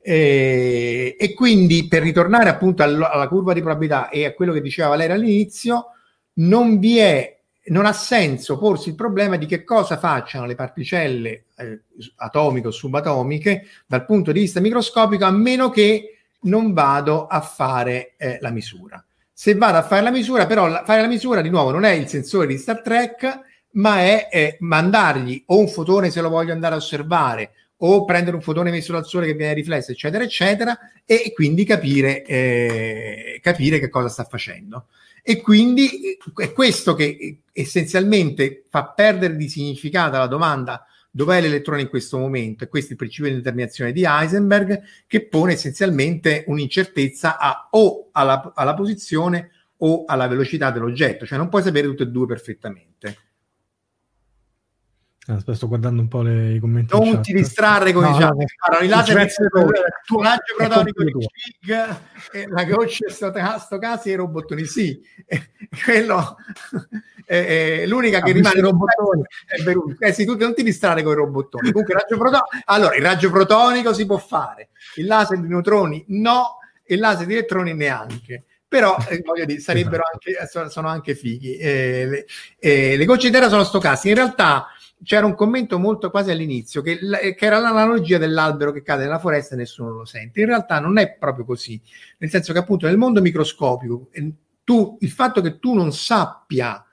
[0.00, 4.60] E, e, quindi per ritornare appunto all- alla curva di probabilità e a quello che
[4.60, 5.86] diceva Valeria all'inizio,
[6.34, 11.44] non vi è, non ha senso porsi il problema di che cosa facciano le particelle
[11.56, 11.80] eh,
[12.16, 18.14] atomiche o subatomiche dal punto di vista microscopico, a meno che non vado a fare
[18.16, 19.04] eh, la misura.
[19.32, 21.90] Se vado a fare la misura, però la, fare la misura di nuovo non è
[21.90, 23.40] il sensore di Star Trek,
[23.72, 28.36] ma è, è mandargli o un fotone se lo voglio andare a osservare o prendere
[28.36, 33.78] un fotone messo dal sole che viene riflesso, eccetera, eccetera, e quindi capire, eh, capire
[33.78, 34.86] che cosa sta facendo.
[35.22, 41.40] E quindi eh, è questo che eh, essenzialmente fa perdere di significato la domanda dov'è
[41.40, 42.64] l'elettrone in questo momento?
[42.64, 48.08] E questo è il principio di determinazione di Heisenberg che pone essenzialmente un'incertezza a, o
[48.10, 53.16] alla, alla posizione o alla velocità dell'oggetto, cioè non puoi sapere tutte e due perfettamente.
[55.26, 56.94] Aspetta, sto guardando un po' le, i commenti.
[56.98, 58.34] Non ti distrarre con no, i chat.
[58.34, 59.32] No, i laser di
[60.04, 61.96] tuo raggio protonico di Cig
[62.30, 64.66] e la goccia stocastica e i robottoni.
[64.66, 65.00] Sì,
[65.82, 66.36] quello
[67.24, 69.96] è, è l'unica che rimane robottoni è Beruti.
[69.98, 71.70] Eh sì, tu non ti distrarre con i robottoni.
[71.70, 72.48] Comunque, il raggio protonico.
[72.66, 77.24] Allora, il raggio protonico si può fare, il laser di neutroni no, e il laser
[77.24, 80.58] di elettroni neanche però eh, voglio dire, sarebbero esatto.
[80.58, 81.56] anche, sono anche fighi.
[81.56, 82.26] Eh, le,
[82.58, 84.08] eh, le gocce di terra sono stocastiche.
[84.08, 84.66] In realtà
[85.04, 89.54] c'era un commento molto quasi all'inizio che, che, era l'analogia dell'albero che cade nella foresta
[89.54, 90.40] e nessuno lo sente.
[90.40, 91.80] In realtà non è proprio così,
[92.18, 94.32] nel senso che appunto nel mondo microscopico eh,
[94.64, 96.84] tu, il fatto che tu non sappia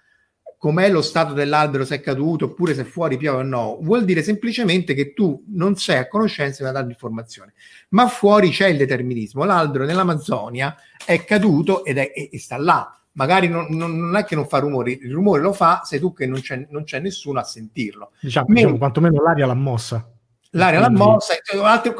[0.57, 4.21] com'è lo stato dell'albero, se è caduto oppure se fuori piove o no, vuol dire
[4.21, 7.53] semplicemente che tu non sei a conoscenza di una data informazione.
[7.89, 9.43] Ma fuori c'è il determinismo.
[9.43, 14.23] L'albero nell'Amazzonia è caduto ed è, e, e sta là magari non, non, non, è
[14.23, 16.99] che non fa rumore, il rumore lo fa, sei tu che non c'è, non c'è
[16.99, 18.11] nessuno a sentirlo.
[18.19, 20.07] Diciamo, diciamo quantomeno l'aria l'ha mossa.
[20.55, 21.33] L'aria l'ha mossa,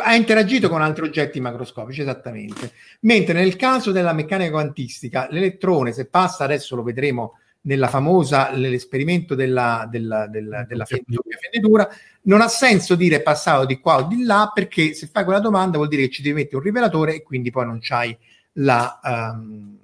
[0.04, 2.74] ha interagito con altri oggetti macroscopici, esattamente.
[3.02, 9.36] Mentre nel caso della meccanica quantistica, l'elettrone, se passa, adesso lo vedremo nella famosa, l'esperimento
[9.36, 11.88] della, della, della, della fenditura,
[12.24, 15.78] non ha senso dire passato di qua o di là, perché se fai quella domanda
[15.78, 18.17] vuol dire che ci devi mettere un rivelatore e quindi poi non c'hai
[18.54, 19.00] la...
[19.02, 19.81] Um,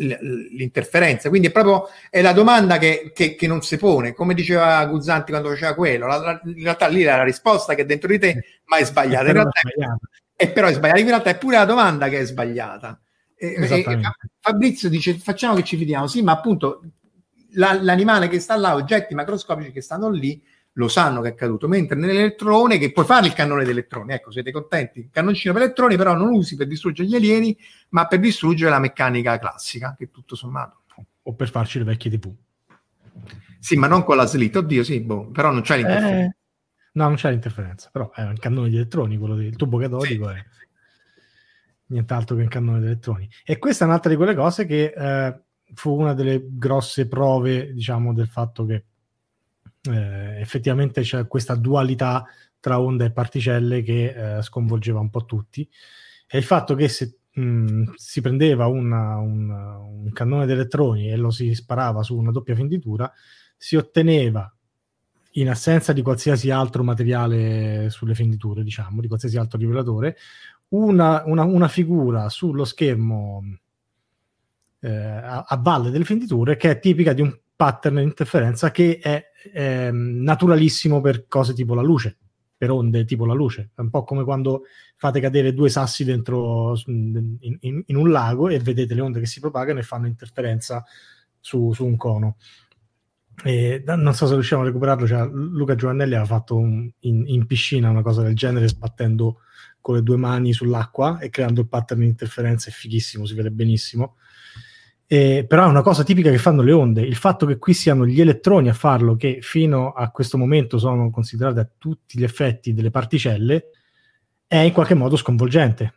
[0.00, 1.28] l'interferenza.
[1.28, 5.30] Quindi è proprio è la domanda che, che, che, non si pone, come diceva Guzzanti
[5.30, 6.06] quando faceva quello.
[6.06, 8.84] La, la, in realtà lì era la risposta che è dentro di te, ma è
[8.84, 9.26] sbagliata.
[9.26, 11.00] In realtà è, è, però è sbagliata.
[11.00, 13.00] In realtà è pure la domanda che è sbagliata.
[13.36, 14.00] E, e,
[14.40, 16.06] Fabrizio dice: Facciamo che ci vediamo.
[16.06, 16.82] Sì, ma appunto
[17.52, 20.42] la, l'animale che sta là, oggetti macroscopici che stanno lì,
[20.80, 24.30] lo sanno che è accaduto, mentre nell'elettrone, che puoi fare il cannone di elettroni, ecco,
[24.32, 25.08] siete contenti?
[25.12, 27.56] Cannoncino per elettroni però non usi per distruggere gli alieni,
[27.90, 30.78] ma per distruggere la meccanica classica, che tutto sommato.
[31.24, 32.34] O per farci le vecchie TV.
[33.58, 36.24] Sì, ma non con la slit, oddio sì, boh, però non c'è l'interferenza.
[36.24, 36.36] Eh,
[36.92, 40.34] no, non c'è l'interferenza, però è un cannone di elettroni, quello del tubo catodico sì,
[40.34, 40.44] è
[41.90, 43.28] nient'altro che un cannone di elettroni.
[43.44, 45.40] E questa è un'altra di quelle cose che eh,
[45.74, 48.84] fu una delle grosse prove, diciamo, del fatto che
[49.82, 52.24] eh, effettivamente c'è questa dualità
[52.58, 55.68] tra onde e particelle che eh, sconvolgeva un po' tutti.
[56.26, 61.16] E il fatto che se mh, si prendeva una, una, un cannone di elettroni e
[61.16, 63.10] lo si sparava su una doppia fenditura
[63.56, 64.52] si otteneva
[65.34, 70.16] in assenza di qualsiasi altro materiale sulle fenditure, diciamo, di qualsiasi altro rivelatore,
[70.68, 73.42] una, una, una figura sullo schermo
[74.80, 78.98] eh, a, a, valle delle fenditure che è tipica di un pattern di interferenza che
[78.98, 82.16] è eh, naturalissimo per cose tipo la luce,
[82.56, 83.70] per onde tipo la luce.
[83.74, 84.62] È un po' come quando
[84.96, 89.26] fate cadere due sassi dentro in, in, in un lago e vedete le onde che
[89.26, 90.84] si propagano e fanno interferenza
[91.40, 92.36] su, su un cono.
[93.42, 95.06] E, non so se riusciamo a recuperarlo.
[95.06, 99.40] Cioè, Luca Giovannelli ha fatto un, in, in, piscina una cosa del genere, sbattendo
[99.80, 102.68] con le due mani sull'acqua e creando il pattern di interferenza.
[102.68, 104.16] È fighissimo, si vede benissimo.
[105.12, 107.00] Eh, però è una cosa tipica che fanno le onde.
[107.02, 111.10] Il fatto che qui siano gli elettroni a farlo, che fino a questo momento sono
[111.10, 113.70] considerati a tutti gli effetti delle particelle,
[114.46, 115.94] è in qualche modo sconvolgente.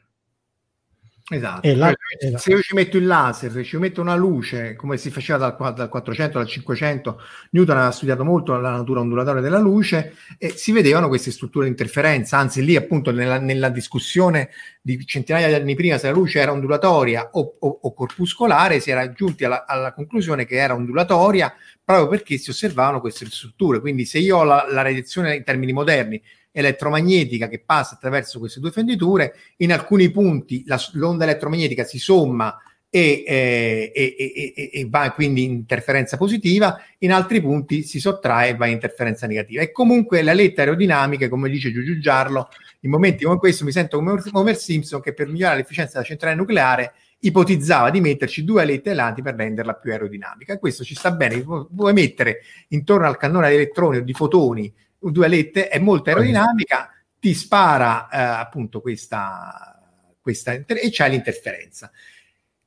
[1.29, 1.73] Esatto.
[1.75, 2.38] La, cioè.
[2.38, 5.73] Se io ci metto il laser, se ci metto una luce, come si faceva dal,
[5.73, 10.73] dal 400 al 500, Newton ha studiato molto la natura ondulatoria della luce e si
[10.73, 14.49] vedevano queste strutture di interferenza, anzi lì appunto nella, nella discussione
[14.81, 18.91] di centinaia di anni prima se la luce era ondulatoria o, o, o corpuscolare, si
[18.91, 23.79] era giunti alla, alla, conclusione che era ondulatoria proprio perché si osservavano queste strutture.
[23.79, 26.21] Quindi se io ho la, la radiazione in termini moderni,
[26.53, 32.57] elettromagnetica che passa attraverso queste due fenditure, in alcuni punti la, l'onda elettromagnetica si somma
[32.95, 38.49] e, eh, e, e, e, va quindi in interferenza positiva, in altri punti si sottrae
[38.49, 39.63] e va in interferenza negativa.
[39.63, 42.49] E comunque la letta aerodinamica, come dice Giugiu Giarlo,
[42.81, 46.35] in momenti come questo mi sento come Homer Simpson che per migliorare l'efficienza della centrale
[46.35, 50.59] nucleare ipotizzava di metterci due alette ailanti per renderla più aerodinamica.
[50.59, 54.71] Questo ci sta bene, vuoi mettere intorno al cannone di elettroni o di fotoni
[55.11, 59.79] due alette, è molto aerodinamica, ti spara eh, appunto questa,
[60.21, 61.91] questa e c'è l'interferenza.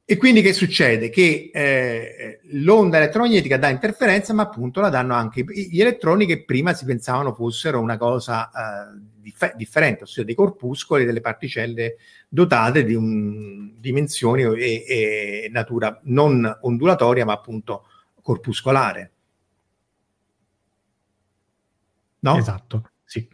[0.09, 1.11] E quindi che succede?
[1.11, 6.72] Che eh, l'onda elettromagnetica dà interferenza, ma appunto la danno anche gli elettroni che prima
[6.75, 11.96] si pensavano fossero una cosa eh, dif- differente, ossia dei corpuscoli, delle particelle
[12.29, 17.87] dotate di un, dimensioni e, e natura non ondulatoria, ma appunto
[18.22, 19.11] corpuscolare.
[22.31, 22.39] No?
[22.39, 22.91] Esatto.
[23.05, 23.29] Sì.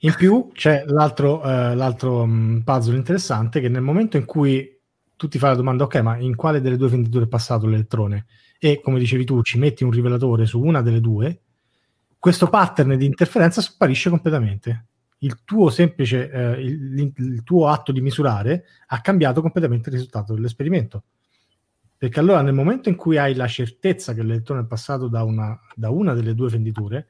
[0.00, 4.76] In più c'è l'altro, uh, l'altro um, puzzle interessante che nel momento in cui
[5.16, 8.26] tu ti fai la domanda, ok, ma in quale delle due venditure è passato l'elettrone?
[8.58, 11.40] E come dicevi tu, ci metti un rivelatore su una delle due,
[12.18, 14.86] questo pattern di interferenza sparisce completamente.
[15.18, 20.32] Il tuo semplice, eh, il, il, tuo atto di misurare ha cambiato completamente il risultato
[20.34, 21.04] dell'esperimento.
[21.96, 25.58] Perché allora nel momento in cui hai la certezza che l'elettrone è passato da una,
[25.74, 27.08] da una delle due venditure,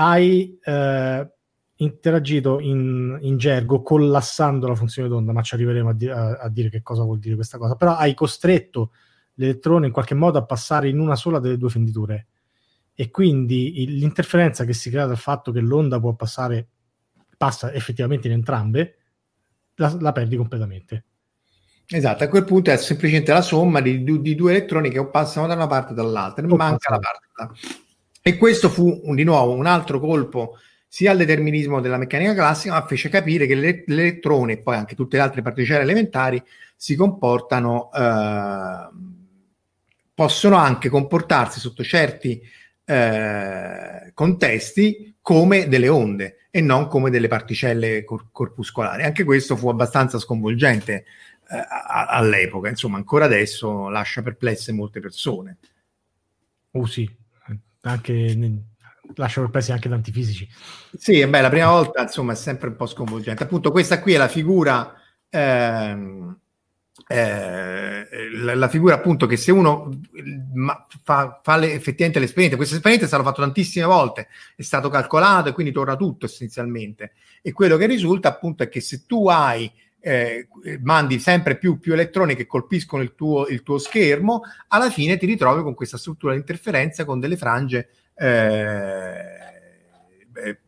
[0.00, 1.30] hai eh,
[1.76, 6.48] interagito in, in, gergo collassando la funzione d'onda, ma ci arriveremo a, di- a, a,
[6.48, 8.92] dire che cosa vuol dire questa cosa, però hai costretto
[9.34, 12.26] l'elettrone in qualche modo a passare in una sola delle due fenditure
[12.94, 16.68] e quindi il, l'interferenza che si crea dal fatto che l'onda può passare,
[17.36, 18.96] passa effettivamente in entrambe,
[19.74, 21.04] la, la perdi completamente.
[21.86, 25.46] Esatto, a quel punto è semplicemente la somma di, di, di due elettroni che passano
[25.46, 27.88] da una parte e dall'altra, non manca la parte.
[28.22, 32.74] E questo fu un, di nuovo un altro colpo sia al determinismo della meccanica classica,
[32.74, 36.42] ma fece capire che l'elettrone e poi anche tutte le altre particelle elementari
[36.76, 38.88] si comportano, eh,
[40.12, 42.42] possono anche comportarsi sotto certi
[42.84, 49.04] eh, contesti come delle onde e non come delle particelle cor- corpuscolari.
[49.04, 51.04] Anche questo fu abbastanza sconvolgente
[51.50, 55.58] eh, a- all'epoca, insomma, ancora adesso lascia perplesse molte persone.
[56.72, 57.08] Oh sì,
[57.82, 58.64] anche
[59.14, 60.48] lascia perplessi anche tanti fisici.
[60.96, 63.42] Sì, beh, la prima volta insomma è sempre un po' sconvolgente.
[63.42, 64.94] Appunto, questa qui è la figura.
[65.28, 66.38] Ehm,
[67.06, 69.88] eh, la, la, figura appunto che se uno
[71.02, 75.48] fa, fa le, effettivamente l'esperienza, questo esperienza è stato fatto tantissime volte, è stato calcolato
[75.48, 77.12] e quindi torna tutto essenzialmente.
[77.42, 79.70] E quello che risulta appunto è che se tu hai
[80.00, 80.48] eh,
[80.82, 85.26] mandi sempre più, più, elettroni che colpiscono il tuo, il tuo, schermo, alla fine ti
[85.26, 89.22] ritrovi con questa struttura di interferenza con delle frange eh,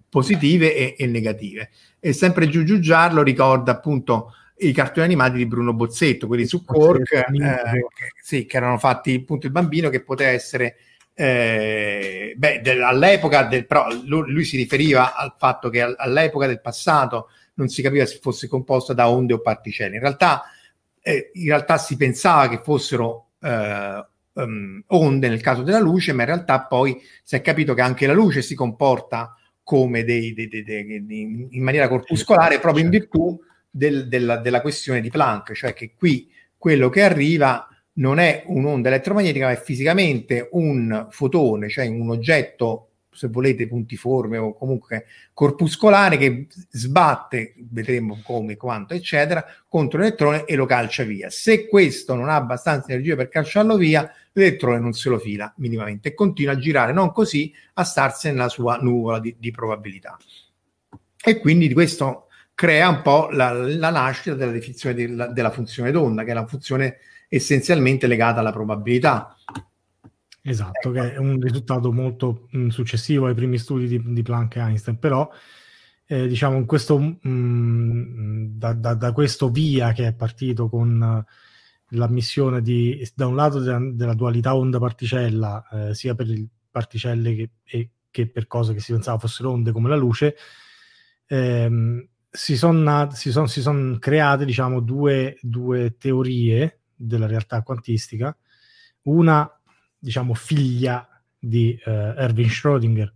[0.08, 1.70] positive e, e, negative.
[1.98, 7.12] E sempre Giù Giugiarlo ricorda appunto i cartoni animati di Bruno Bozzetto, quelli su Quark,
[7.12, 10.76] eh, che, sì, che erano fatti appunto il bambino che poteva essere
[11.14, 17.28] eh, beh, all'epoca del, però lui, lui, si riferiva al fatto che all'epoca del passato
[17.54, 19.94] non si capiva se fosse composta da onde o particelle.
[19.94, 20.42] In realtà,
[21.00, 26.22] eh, in realtà si pensava che fossero eh, um, onde nel caso della luce, ma
[26.22, 30.48] in realtà poi si è capito che anche la luce si comporta come dei, dei,
[30.48, 33.38] dei, dei in maniera corpuscolare proprio in virtù
[33.70, 38.88] del, della, della questione di Planck, cioè che qui quello che arriva non è un'onda
[38.88, 46.16] elettromagnetica, ma è fisicamente un fotone, cioè un oggetto se volete puntiforme o comunque corpuscolare
[46.16, 51.28] che sbatte, vedremo come, quanto, eccetera, contro l'elettrone e lo calcia via.
[51.30, 56.08] Se questo non ha abbastanza energia per calciarlo via, l'elettrone non se lo fila minimamente
[56.08, 60.16] e continua a girare, non così, a starsene nella sua nuvola di, di probabilità.
[61.24, 66.24] E quindi questo crea un po' la, la nascita della definizione della, della funzione d'onda,
[66.24, 66.98] che è la funzione
[67.28, 69.36] essenzialmente legata alla probabilità
[70.44, 70.92] Esatto, ecco.
[70.92, 74.98] che è un risultato molto mh, successivo ai primi studi di, di Planck e Einstein,
[74.98, 75.30] però
[76.06, 81.24] eh, diciamo questo, mh, da, da, da, questo via che è partito con
[81.94, 87.50] l'ammissione di, da un lato della, della dualità onda-particella, eh, sia per le particelle che,
[87.64, 90.36] e, che, per cose che si pensava fossero onde come la luce,
[91.26, 98.36] ehm, si sono son, son create diciamo, due, due teorie della realtà quantistica,
[99.02, 99.48] una
[100.02, 103.12] diciamo, figlia di uh, Erwin Schrödinger,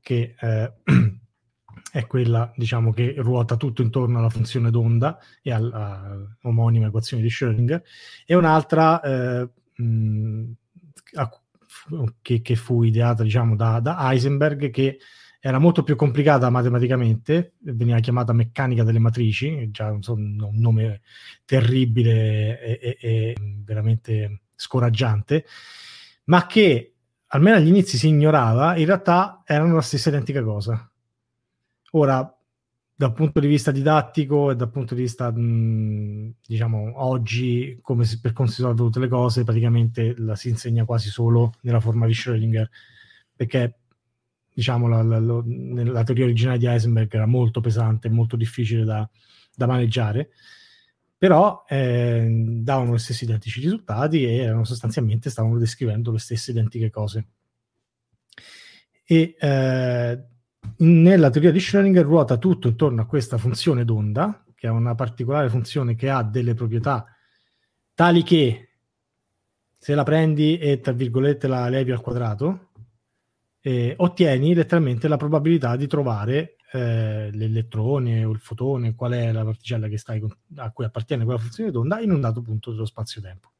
[0.00, 0.72] che uh,
[1.90, 7.82] è quella diciamo, che ruota tutto intorno alla funzione d'onda e all'omonima equazione di Schrödinger,
[8.26, 10.52] e un'altra uh, mh,
[12.22, 14.98] che, che, fu ideata diciamo, da, da Heisenberg, che
[15.40, 21.00] era molto più complicata matematicamente, veniva chiamata meccanica delle matrici, già un, un nome
[21.44, 25.44] terribile e, e, e veramente scoraggiante,
[26.28, 26.94] ma che
[27.26, 30.90] almeno agli inizi si ignorava, in realtà erano la stessa identica cosa.
[31.92, 32.38] Ora,
[32.94, 38.20] dal punto di vista didattico e dal punto di vista, mh, diciamo, oggi, come si,
[38.20, 42.06] per come si sono evolute le cose, praticamente la si insegna quasi solo nella forma
[42.06, 42.66] di Schrödinger,
[43.34, 43.78] perché,
[44.52, 49.08] diciamo, la, la, la, la teoria originale di Heisenberg era molto pesante, molto difficile da,
[49.54, 50.30] da maneggiare,
[51.18, 52.28] però eh,
[52.62, 57.26] davano gli stessi identici risultati e erano sostanzialmente stavano descrivendo le stesse identiche cose.
[59.04, 60.24] E eh,
[60.76, 65.48] nella teoria di Schrödinger ruota tutto intorno a questa funzione d'onda, che è una particolare
[65.48, 67.04] funzione che ha delle proprietà
[67.94, 68.68] tali che
[69.76, 72.70] se la prendi e tra virgolette la levi al quadrato,
[73.60, 79.44] eh, ottieni letteralmente la probabilità di trovare eh, l'elettrone o il fotone, qual è la
[79.44, 80.22] particella stai,
[80.56, 83.50] a cui appartiene quella funzione d'onda in un dato punto dello spazio-tempo.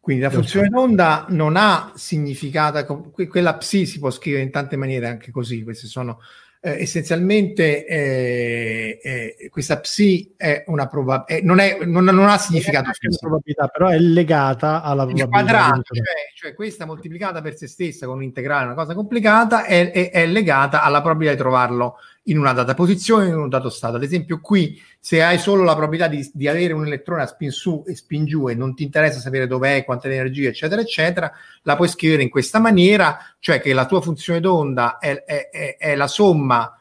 [0.00, 5.06] Quindi la funzione d'onda non ha significato, quella psi si può scrivere in tante maniere
[5.06, 6.18] anche così, queste sono
[6.64, 11.58] eh, essenzialmente eh, eh, questa psi è una probabilità, eh, non,
[11.90, 15.24] non, non, ha significato non probabilità, però è legata alla probabilità.
[15.24, 16.04] Il quadrato, cioè,
[16.36, 20.26] cioè, questa moltiplicata per se stessa con un integrale, una cosa complicata, è, è, è,
[20.26, 23.96] legata alla probabilità di trovarlo in una data posizione, in un dato stato.
[23.96, 27.50] Ad esempio qui, se hai solo la probabilità di, di avere un elettrone a spin
[27.50, 31.76] su e spin giù e non ti interessa sapere dov'è, quanta energia, eccetera, eccetera, la
[31.76, 36.06] puoi scrivere in questa maniera, cioè che la tua funzione d'onda è, è, è la
[36.06, 36.76] somma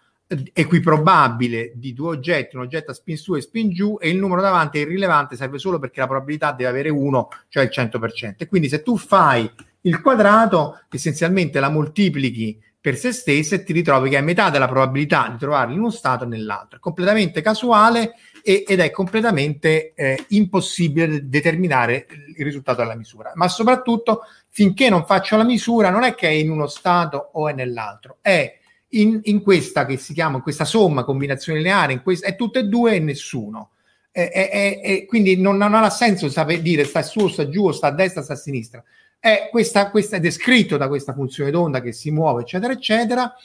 [0.54, 4.42] equiprobabile di due oggetti, un oggetto a spin su e spin giù, e il numero
[4.42, 8.36] davanti è irrilevante, serve solo perché la probabilità deve avere 1, cioè il 100%.
[8.38, 9.50] E quindi se tu fai
[9.82, 14.67] il quadrato, essenzialmente la moltiplichi per se stessa e ti ritrovi che hai metà della
[14.67, 16.77] probabilità di trovarli in uno stato o nell'altro.
[16.77, 23.34] È completamente casuale e, ed è completamente eh, impossibile determinare il risultato della misura.
[23.36, 27.47] Ma soprattutto, finché non faccio la misura, non è che è in uno stato o
[27.47, 28.57] è nell'altro, è
[28.89, 32.63] in, in questa che si chiama, questa somma, combinazione lineare, in questa, è tutte e
[32.63, 33.69] due e nessuno.
[34.11, 37.88] E, e, e quindi non, non, ha senso sapere dire sta su, sta giù, sta
[37.88, 38.84] a destra, sta a sinistra.
[39.24, 43.36] È, questa, questa è descritto da questa funzione d'onda che si muove, eccetera, eccetera,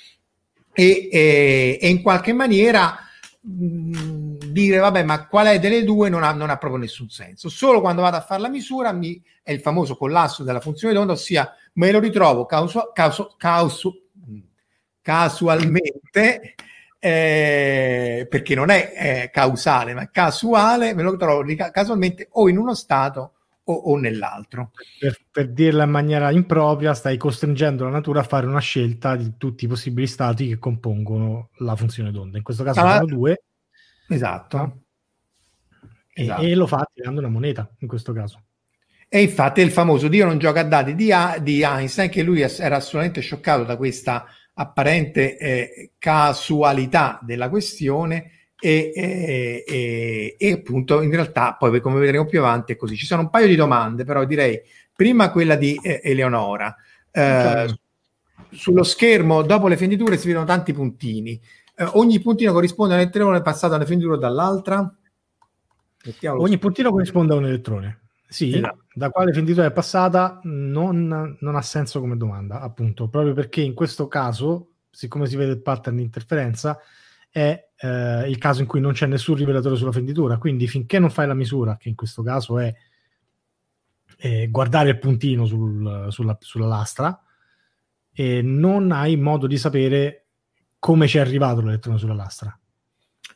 [0.73, 2.99] e, e, e in qualche maniera
[3.49, 7.51] dire vabbè, ma qual è delle due non ha, non ha, proprio nessun senso.
[7.51, 11.13] Solo quando vado a fare la misura mi, è il famoso collasso della funzione d'onda,
[11.13, 14.07] ossia me lo ritrovo causo, causo, causo,
[15.03, 16.55] casualmente
[16.99, 22.75] eh, perché non è eh, causale ma casuale, me lo trovo casualmente o in uno
[22.75, 23.35] stato
[23.69, 24.73] o, o nell'altro.
[24.99, 29.35] Per, per, dirla in maniera impropria, stai costringendo la natura a fare una scelta di
[29.37, 32.37] tutti i possibili stati che compongono la funzione d'onda.
[32.37, 33.43] In questo caso ah, sono due.
[34.09, 34.83] Esatto.
[36.13, 36.43] E, esatto.
[36.43, 38.43] e lo fa tirando una moneta, in questo caso.
[39.09, 41.13] E infatti il famoso Dio non gioca a dati di,
[41.43, 48.93] di Einstein, che lui era assolutamente scioccato da questa apparente eh, casualità della questione e,
[48.95, 52.97] e, e, e, appunto in realtà poi come vedremo più avanti è così.
[52.97, 54.61] Ci sono un paio di domande, però direi
[54.95, 56.75] prima quella di eh, Eleonora.
[57.11, 57.79] Eh,
[58.51, 61.41] sullo schermo dopo le fenditure si vedono tanti puntini.
[61.77, 64.95] Eh, ogni puntino corrisponde a un elettrone passato da una fenditura dall'altra?
[66.05, 68.01] Mettiamolo ogni puntino corrisponde a un elettrone.
[68.29, 68.85] Sì, esatto.
[68.93, 73.73] da quale fenditura è passata non, non ha senso come domanda, appunto, proprio perché in
[73.73, 76.79] questo caso, siccome si vede il pattern di interferenza,
[77.37, 80.39] è eh, il caso in cui non c'è nessun rivelatore sulla fenditura.
[80.39, 82.75] Quindi finché non fai la misura, che in questo caso è
[84.21, 87.23] eh, guardare il puntino sul, sulla, sulla, lastra,
[88.11, 90.25] e non hai modo di sapere
[90.79, 92.59] come ci è arrivato l'elettrone sulla lastra.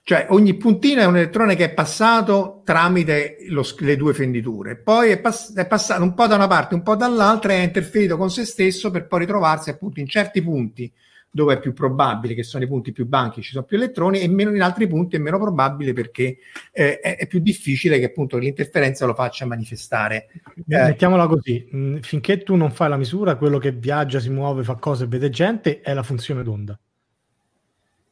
[0.02, 5.10] Cioè ogni puntino è un elettrone che è passato tramite lo, le due fenditure, poi
[5.10, 8.16] è, pass- è, passato un po' da una parte, un po' dall'altra e ha interferito
[8.16, 10.90] con se stesso per poi ritrovarsi appunto in certi punti
[11.30, 14.28] dove è più probabile che sono i punti più banchi, ci sono più elettroni, e
[14.28, 16.38] meno in altri punti è meno probabile perché
[16.72, 20.28] eh, è, è, più difficile che appunto l'interferenza lo faccia manifestare.
[20.56, 24.74] Eh, Mettiamola così, finché tu non fai la misura, quello che viaggia, si muove, fa
[24.74, 26.78] cose e vede gente è la funzione d'onda.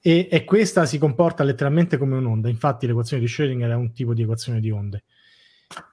[0.01, 4.15] E, e questa si comporta letteralmente come un'onda, infatti l'equazione di Schrödinger è un tipo
[4.15, 5.03] di equazione di onde.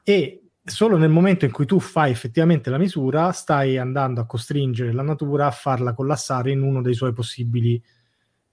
[0.04, 4.92] E solo nel momento in cui tu fai effettivamente la misura, stai andando a costringere
[4.92, 7.82] la natura a farla collassare in uno dei suoi possibili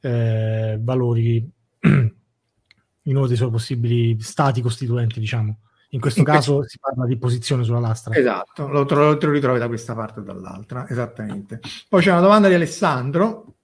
[0.01, 1.37] eh, valori,
[1.81, 5.59] in uno dei suoi possibili stati costituenti, diciamo.
[5.91, 6.73] In questo in caso questo...
[6.73, 8.15] si parla di posizione sulla lastra.
[8.15, 11.61] Esatto, lo, te lo ritrovi da questa parte o dall'altra, esattamente.
[11.89, 13.57] Poi c'è una domanda di Alessandro.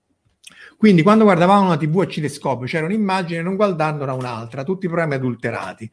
[0.76, 5.14] Quindi quando guardavamo una TV a cilescopio c'era un'immagine, non guardandola un'altra, tutti i programmi
[5.14, 5.90] adulterati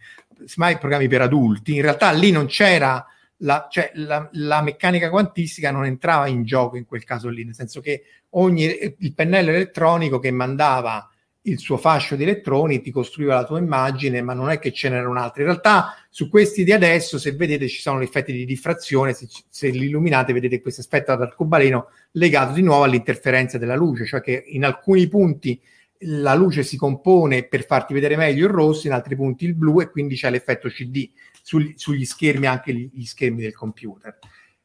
[0.55, 3.05] mai programmi per adulti, in realtà lì non c'era
[3.39, 7.55] la, cioè, la, la, meccanica quantistica non entrava in gioco in quel caso lì, nel
[7.55, 11.09] senso che ogni, il pennello elettronico che mandava
[11.47, 14.89] il suo fascio di elettroni ti costruiva la tua immagine, ma non è che ce
[14.89, 15.41] n'erano altri.
[15.41, 19.27] In realtà su questi di adesso, se vedete, ci sono gli effetti di diffrazione, se,
[19.49, 24.43] se li illuminate vedete questo aspetto arcobaleno legato di nuovo all'interferenza della luce, cioè che
[24.47, 25.61] in alcuni punti
[25.99, 29.81] la luce si compone per farti vedere meglio il rosso, in altri punti il blu
[29.81, 31.09] e quindi c'è l'effetto CD
[31.41, 34.17] sugli, sugli schermi, anche gli, gli, schermi del computer.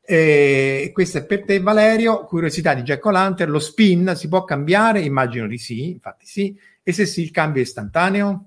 [0.03, 5.01] E questo è per te Valerio, curiosità di Jack O'Lantern, lo spin si può cambiare?
[5.01, 8.47] Immagino di sì, infatti sì, e se sì il cambio è istantaneo?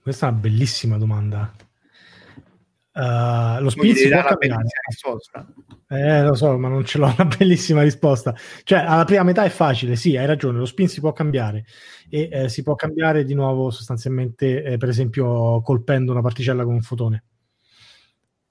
[0.00, 1.52] Questa è una bellissima domanda.
[3.00, 4.64] Uh, lo spin si può cambiare.
[4.86, 5.46] risposta.
[5.88, 8.36] Eh, lo so, ma non ce l'ho una bellissima risposta.
[8.62, 11.64] Cioè, alla prima metà è facile, sì, hai ragione, lo spin si può cambiare
[12.10, 16.74] e eh, si può cambiare di nuovo sostanzialmente, eh, per esempio, colpendo una particella con
[16.74, 17.24] un fotone.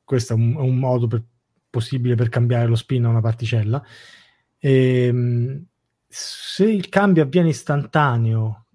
[0.03, 1.23] Questo è un, un modo per,
[1.69, 3.83] possibile per cambiare lo spin a una particella.
[4.57, 5.65] E, ehm,
[6.07, 8.65] se il cambio avviene istantaneo,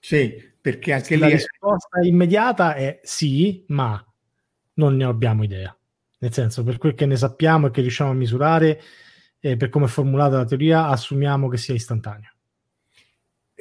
[0.00, 4.04] sì, perché anche la lì risposta immediata è sì, ma
[4.80, 5.76] non ne abbiamo idea.
[6.18, 8.80] Nel senso, per quel che ne sappiamo e che riusciamo a misurare,
[9.38, 12.30] eh, per come è formulata la teoria, assumiamo che sia istantaneo.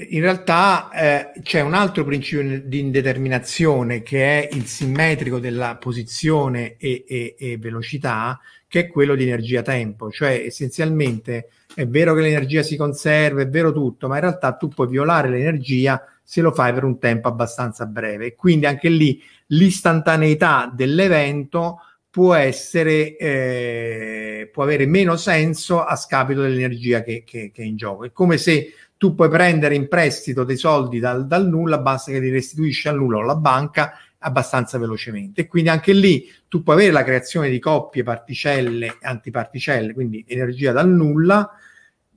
[0.10, 6.78] In realtà eh, c'è un altro principio di indeterminazione che è il simmetrico della posizione
[6.78, 12.64] e, e, e velocità, che è quello di energia-tempo, cioè essenzialmente è vero che l'energia
[12.64, 16.72] si conserva, è vero tutto, ma in realtà tu puoi violare l'energia se lo fai
[16.74, 18.36] per un tempo abbastanza breve.
[18.36, 27.04] Quindi anche lì l'istantaneità dell'evento può essere eh, può avere meno senso a scapito dell'energia
[27.04, 28.06] che, che, che, è in gioco.
[28.06, 32.20] È come se tu puoi prendere in prestito dei soldi dal, dal nulla, basta che
[32.20, 35.42] li restituisci al nulla o alla banca abbastanza velocemente.
[35.42, 40.72] E quindi anche lì tu puoi avere la creazione di coppie, particelle antiparticelle, quindi energia
[40.72, 41.50] dal nulla,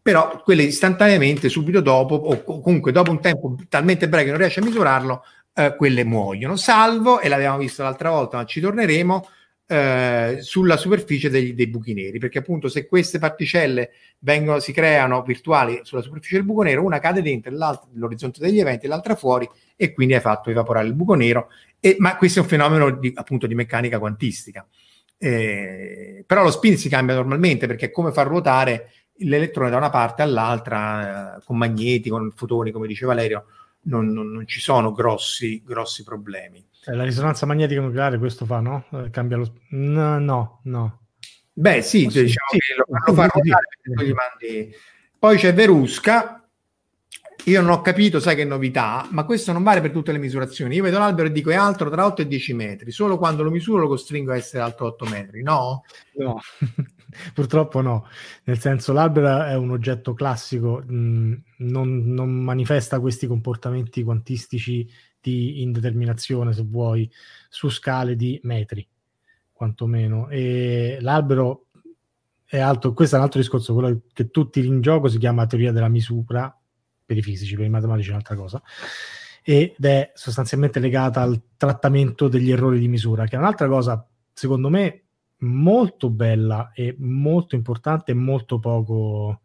[0.01, 4.59] però quelle istantaneamente, subito dopo, o comunque dopo un tempo talmente breve che non riesci
[4.59, 5.23] a misurarlo,
[5.55, 9.29] eh, quelle muoiono, salvo, e l'abbiamo visto l'altra volta, ma ci torneremo,
[9.73, 15.23] eh, sulla superficie dei, dei, buchi neri, perché appunto se queste particelle vengono, si creano
[15.23, 17.51] virtuali sulla superficie del buco nero, una cade dentro
[17.95, 21.49] l'orizzonte degli eventi, l'altra fuori, e quindi hai fatto evaporare il buco nero.
[21.81, 24.67] E, ma questo è un fenomeno di, appunto di meccanica quantistica.
[25.17, 29.91] Eh, però lo spin si cambia normalmente perché è come far ruotare l'elettrone da una
[29.91, 33.47] parte all'altra eh, con magneti, con fotoni, come dice Valerio,
[33.83, 36.65] non, non, non ci sono grossi, grossi problemi.
[36.85, 38.85] Eh, la risonanza magnetica nucleare questo fa, no?
[38.93, 39.53] Eh, cambia lo...
[39.71, 41.01] No, no, no.
[41.53, 44.13] Beh, sì, sì diciamo sì, che lo, lo fa ruotare sì.
[44.13, 44.75] mandi...
[45.19, 46.37] Poi c'è Verusca.
[47.47, 50.77] Io non ho capito, sai che novità, ma questo non vale per tutte le misurazioni.
[50.77, 52.91] Io vedo l'albero e dico è alto tra 8 e 10 metri.
[52.93, 55.85] Solo quando lo misuro lo costringo a essere alto 8 metri, no?
[56.15, 56.41] No,
[57.35, 58.07] purtroppo no.
[58.45, 64.89] Nel senso, l'albero è un oggetto classico, mh, mm, non, non manifesta questi comportamenti quantistici
[65.21, 67.11] di indeterminazione, se vuoi,
[67.49, 68.87] su scale di metri,
[69.53, 70.29] quantomeno.
[70.29, 71.67] E l'albero
[72.45, 75.47] è alto, questo è un altro discorso, quello che tu tiri in gioco si chiama
[75.47, 76.55] teoria della misura,
[77.05, 78.63] per i fisici, per i matematici è un'altra cosa,
[79.43, 84.69] ed è sostanzialmente legata al trattamento degli errori di misura, che è un'altra cosa, secondo
[84.69, 85.03] me,
[85.43, 89.41] molto bella e molto importante e molto poco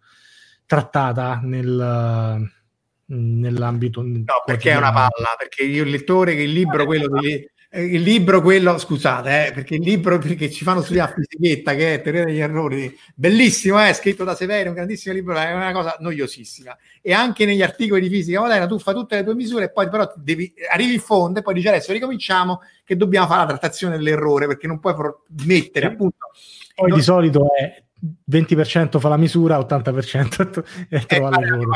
[0.66, 2.52] trattata nel,
[3.06, 7.34] nell'ambito no perché è una palla perché io il lettore che il libro quello degli,
[7.34, 7.52] eh,
[7.82, 12.02] il libro quello scusate eh, perché il libro perché ci fanno studiare fisichetta che è
[12.02, 12.98] teoria degli errori.
[13.14, 16.78] Bellissimo è eh, scritto da Severi un grandissimo libro è una cosa noiosissima.
[17.02, 19.90] E anche negli articoli di fisica moderna tu fai tutte le tue misure e poi
[19.90, 23.98] però devi, arrivi in fondo e poi dici adesso ricominciamo che dobbiamo fare la trattazione
[23.98, 24.96] dell'errore perché non puoi
[25.46, 26.32] mettere appunto.
[26.76, 26.98] Poi non...
[26.98, 27.84] di solito è
[28.30, 31.72] 20% fa la misura, 80% è trova eh, lavoro.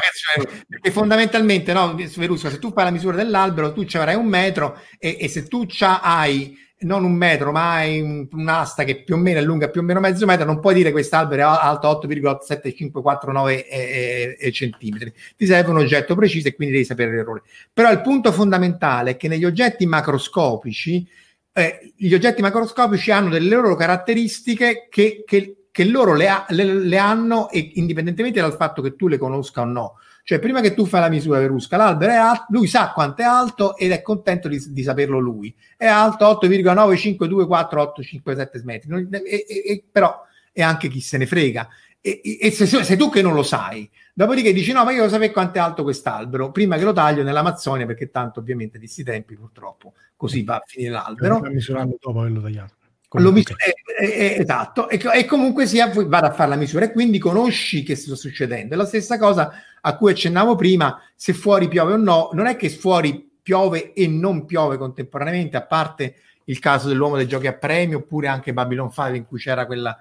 [0.68, 4.80] Perché fondamentalmente, no, Verusca, se tu fai la misura dell'albero, tu ci avrai un metro
[5.00, 5.66] e, e se tu
[6.02, 9.82] hai non un metro, ma hai un, un'asta che più o meno è lunga più
[9.82, 15.14] o meno mezzo metro, non puoi dire quest'albero è alto 8,7549 e, e, centimetri.
[15.36, 17.44] Ti serve un oggetto preciso e quindi devi sapere l'errore.
[17.72, 21.08] Però il punto fondamentale è che negli oggetti macroscopici,
[21.54, 26.66] eh, gli oggetti macroscopici hanno delle loro caratteristiche che, che che loro le, ha, le,
[26.66, 29.98] le, hanno e indipendentemente dal fatto che tu le conosca o no.
[30.24, 33.26] Cioè, prima che tu fai la misura Verusca, l'albero è alto, lui sa quanto è
[33.26, 35.56] alto ed è contento di, di saperlo lui.
[35.78, 41.68] È alto 8,9524857 metri, e, e, e, però è anche chi se ne frega.
[42.04, 45.34] E, se, sei tu che non lo sai, dopodiché dici no, ma io lo sapevo
[45.34, 49.36] quanto è alto quest'albero, prima che lo taglio nell'Amazzonia, perché tanto ovviamente di questi tempi
[49.36, 51.40] purtroppo così va a finire l'albero.
[51.42, 52.74] Misurando dopo averlo tagliato.
[53.12, 53.56] Comunque.
[53.58, 57.20] Mis- eh, eh, esatto, e, e, comunque sia, vado a fare la misura e quindi
[57.20, 58.74] conosci che sta succedendo.
[58.74, 59.52] È la stessa cosa
[59.82, 64.08] a cui accennavo prima, se fuori piove o no, non è che fuori piove e
[64.08, 68.90] non piove contemporaneamente, a parte il caso dell'uomo dei giochi a premio, oppure anche Babylon
[68.90, 69.98] 5 in cui c'era quella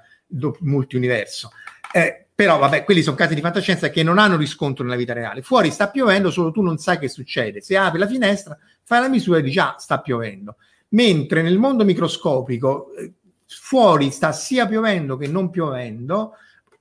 [0.61, 1.51] multiuniverso.
[1.93, 5.43] Eh, però vabbè, quelli sono casi di fantascienza che non hanno riscontro nella vita reale.
[5.43, 7.61] Fuori sta piovendo, solo tu non sai che succede.
[7.61, 10.55] Se apri la finestra, fai la misura e dici ah, sta piovendo
[10.91, 13.13] mentre nel mondo microscopico eh,
[13.47, 16.35] fuori sta sia piovendo che non piovendo,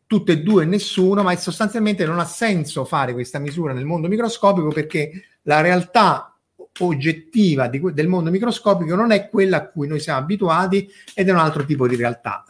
[0.05, 4.69] tutte e due nessuno, ma sostanzialmente non ha senso fare questa misura nel mondo microscopico
[4.69, 5.11] perché
[5.43, 6.35] la realtà
[6.79, 11.31] oggettiva di, del mondo microscopico non è quella a cui noi siamo abituati ed è
[11.31, 12.43] un altro tipo di realtà,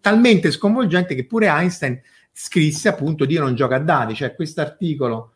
[0.00, 2.00] talmente sconvolgente che pure Einstein
[2.32, 5.33] scrisse appunto Dio non gioca a dadi, cioè questo articolo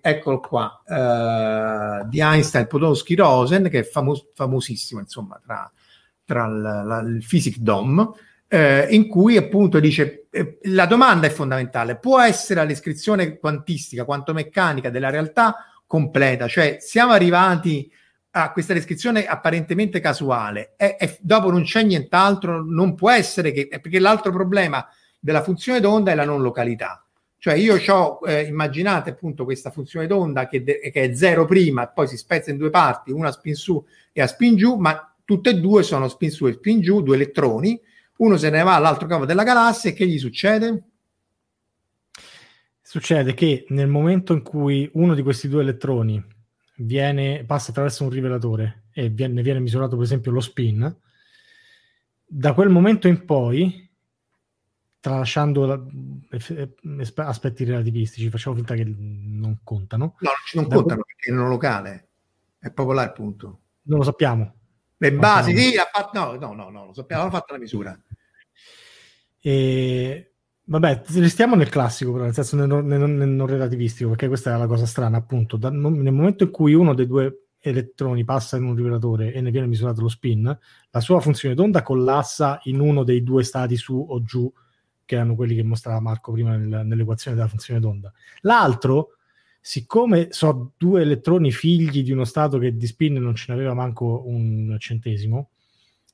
[0.00, 5.70] eccolo qua, uh, di Einstein, Podolsky, Rosen, che è famos- famosissimo, insomma, tra,
[6.24, 8.12] tra la, la, il Physic Dom,
[8.48, 14.04] eh, in cui appunto dice eh, la domanda è fondamentale, può essere la descrizione quantistica,
[14.04, 15.56] quanto meccanica della realtà
[15.86, 17.90] completa, cioè siamo arrivati
[18.36, 20.74] a questa descrizione apparentemente casuale.
[20.76, 24.86] E, e dopo non c'è nient'altro, non può essere che, perché l'altro problema
[25.20, 27.03] della funzione d'onda è la non località.
[27.44, 31.86] Cioè io ho, eh, immaginate appunto questa funzione d'onda che, de- che, è zero prima,
[31.88, 33.84] poi si spezza in due parti, una spin su
[34.14, 37.16] e a spin giù, ma tutte e due sono spin su e spin giù, due
[37.16, 37.78] elettroni,
[38.16, 40.84] uno se ne va all'altro capo della galassia e che gli succede?
[42.80, 46.24] Succede che nel momento in cui uno di questi due elettroni
[46.76, 50.96] viene, passa attraverso un rivelatore e viene, viene misurato per esempio lo spin,
[52.24, 53.83] da quel momento in poi,
[55.04, 55.78] tralasciando la,
[57.26, 60.16] aspetti relativistici, facciamo finta che non contano.
[60.20, 61.04] No, non contano quel...
[61.04, 62.08] perché è non locale,
[62.58, 63.60] è proprio là il punto.
[63.82, 64.54] Non lo sappiamo.
[64.96, 68.02] Le basi, sì, ha fatto, no, no, no, no, lo sappiamo, hanno fatto la misura.
[69.40, 70.32] E
[70.66, 74.58] Vabbè, restiamo nel classico, però, nel senso nel, nel, nel, non relativistico, perché questa è
[74.58, 75.58] la cosa strana, appunto.
[75.58, 79.50] Da, nel momento in cui uno dei due elettroni passa in un rivelatore e ne
[79.50, 80.58] viene misurato lo spin,
[80.90, 84.50] la sua funzione d'onda collassa in uno dei due stati su o giù,
[85.04, 88.12] che erano quelli che mostrava Marco prima nel, nell'equazione della funzione d'onda.
[88.42, 89.16] L'altro,
[89.60, 94.24] siccome sono due elettroni figli di uno stato che di spin non ce n'aveva manco
[94.26, 95.50] un centesimo,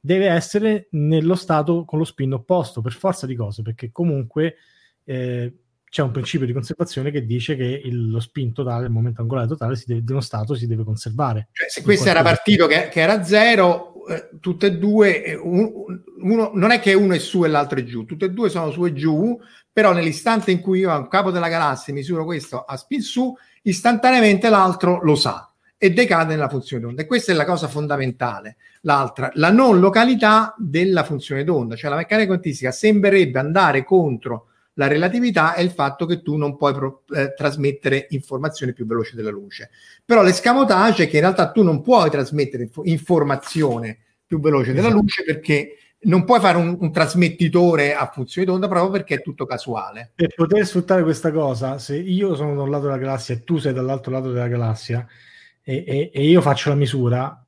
[0.00, 4.56] deve essere nello stato con lo spin opposto, per forza di cose, perché comunque
[5.04, 5.52] eh,
[5.90, 9.48] c'è un principio di conservazione che dice che il, lo spin totale, il momento angolare
[9.48, 11.48] totale deve, di uno stato si deve conservare.
[11.50, 15.70] Cioè, se questo era partito che, che, era zero, eh, tutte e due, eh, un,
[16.22, 18.70] uno, non è che uno è su e l'altro è giù, tutte e due sono
[18.70, 19.38] su e giù,
[19.72, 23.32] però nell'istante in cui io a capo della galassia misuro questo a spin su,
[23.62, 27.02] istantaneamente l'altro lo sa e decade nella funzione d'onda.
[27.02, 28.56] E questa è la cosa fondamentale.
[28.82, 34.49] L'altra, la non località della funzione d'onda, cioè la meccanica quantistica sembrerebbe andare contro
[34.80, 39.14] la relatività e il fatto che tu non puoi pro- eh, trasmettere informazioni più veloci
[39.14, 39.68] della luce.
[40.02, 44.86] Però l'escamotage è che in realtà tu non puoi trasmettere inf- informazione più veloce della
[44.86, 45.02] esatto.
[45.02, 45.74] luce perché
[46.04, 50.12] non puoi fare un, un, trasmettitore a funzione d'onda proprio perché è tutto casuale.
[50.14, 53.58] Per poter sfruttare questa cosa, se io sono da un lato della galassia e tu
[53.58, 55.06] sei dall'altro lato della galassia,
[55.62, 57.44] e, e, e, io faccio la misura,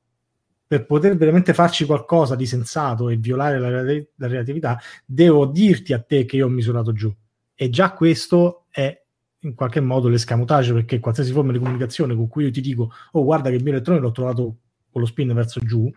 [0.67, 5.99] per poter veramente farci qualcosa di sensato e violare la, la relatività, devo dirti a
[5.99, 7.11] te che io ho misurato giù.
[7.55, 9.01] E già questo è
[9.39, 13.23] in qualche modo l'escamotage, perché qualsiasi forma di comunicazione con cui io ti dico, oh
[13.23, 14.57] guarda che il mio elettrone l'ho trovato
[14.91, 15.91] con lo spin verso giù,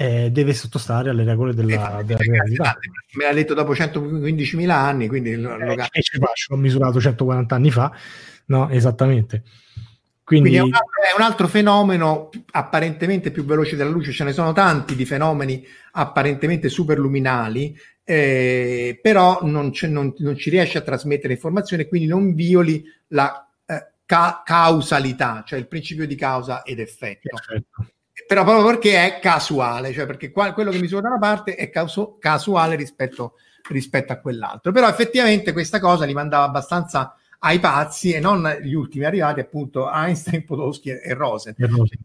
[0.00, 2.78] eh, deve sottostare alle regole della, della realtà.
[3.16, 5.84] Me l'ha detto dopo 115.000 anni, quindi lo, eh, lo...
[5.90, 6.54] Ci faccio?
[6.54, 7.92] Ho misurato 140 anni fa,
[8.46, 9.42] no, esattamente.
[10.22, 10.50] Quindi...
[10.50, 14.32] Quindi, è, un altro, è un altro fenomeno apparentemente più veloce della luce, ce ne
[14.32, 17.76] sono tanti di fenomeni apparentemente superluminali,
[18.10, 23.86] eh, però non, non, non, ci riesce a trasmettere informazione, quindi non violi la eh,
[24.06, 27.28] ca- causalità, cioè il principio di causa ed effetto.
[27.28, 27.86] Perfetto.
[28.26, 31.68] Però proprio perché è casuale, cioè perché qua, quello che misura da una parte è
[31.68, 33.34] causo- casuale rispetto,
[33.68, 34.72] rispetto a quell'altro.
[34.72, 39.92] Però effettivamente questa cosa li mandava abbastanza ai pazzi e non gli ultimi arrivati, appunto
[39.92, 41.54] Einstein, Podolsky e Rosen.
[41.58, 41.98] E Rosen.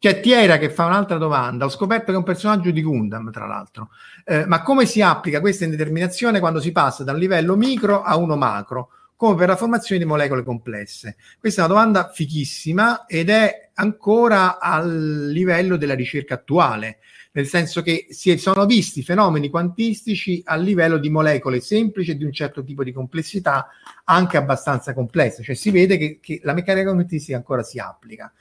[0.00, 1.66] C'è Tiera che fa un'altra domanda.
[1.66, 3.90] Ho scoperto che è un personaggio di Gundam, tra l'altro.
[4.24, 8.16] Eh, ma come si applica questa indeterminazione quando si passa da un livello micro a
[8.16, 11.16] uno macro, come per la formazione di molecole complesse?
[11.38, 17.00] Questa è una domanda fichissima ed è ancora al livello della ricerca attuale
[17.32, 22.24] nel senso che si sono visti fenomeni quantistici a livello di molecole semplici e di
[22.24, 23.68] un certo tipo di complessità
[24.04, 28.32] anche abbastanza complesse, cioè si vede che, che la meccanica quantistica ancora si applica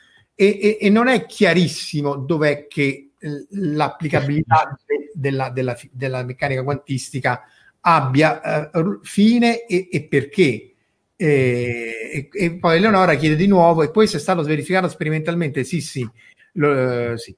[0.42, 6.64] e, e, e non è chiarissimo dov'è che eh, l'applicabilità de, della, della, della, meccanica
[6.64, 7.42] quantistica
[7.82, 10.74] abbia eh, fine e, e perché.
[11.18, 15.66] E, e, poi Eleonora chiede di nuovo, e poi se è stato verificato sperimentalmente?
[15.66, 16.10] Sì, sì,
[16.54, 17.36] lo, eh, sì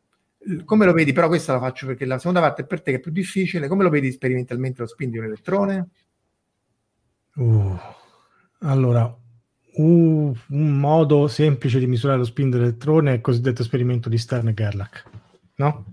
[0.64, 1.12] come lo vedi?
[1.12, 3.68] Però questa la faccio perché la seconda parte è per te che è più difficile.
[3.68, 5.89] Come lo vedi sperimentalmente lo spin di un elettrone?
[7.34, 7.76] Uh,
[8.60, 9.18] allora,
[9.74, 15.03] uh, un modo semplice di misurare lo spin dell'elettrone è il cosiddetto esperimento di Stern-Gerlach,
[15.55, 15.86] no?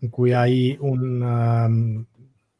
[0.00, 0.32] In cui
[0.80, 2.04] un, um,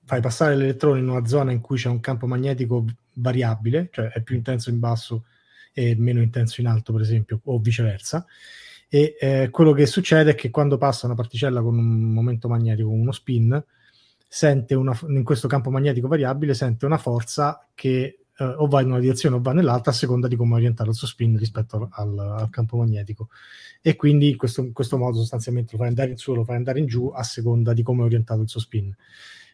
[0.05, 2.85] fai passare l'elettrone in una zona in cui c'è un campo magnetico
[3.15, 5.25] variabile, cioè è più intenso in basso
[5.73, 8.27] e meno intenso in alto, per esempio, o viceversa
[8.93, 12.89] e eh, quello che succede è che quando passa una particella con un momento magnetico,
[12.89, 13.65] uno spin,
[14.27, 18.89] sente una, in questo campo magnetico variabile, sente una forza che eh, o va in
[18.89, 22.19] una direzione o va nell'altra a seconda di come orientare il suo spin rispetto al,
[22.19, 23.29] al campo magnetico.
[23.83, 26.57] E quindi in questo, in questo, modo sostanzialmente lo fai andare in su lo fai
[26.57, 28.95] andare in giù a seconda di come è orientato il suo spin.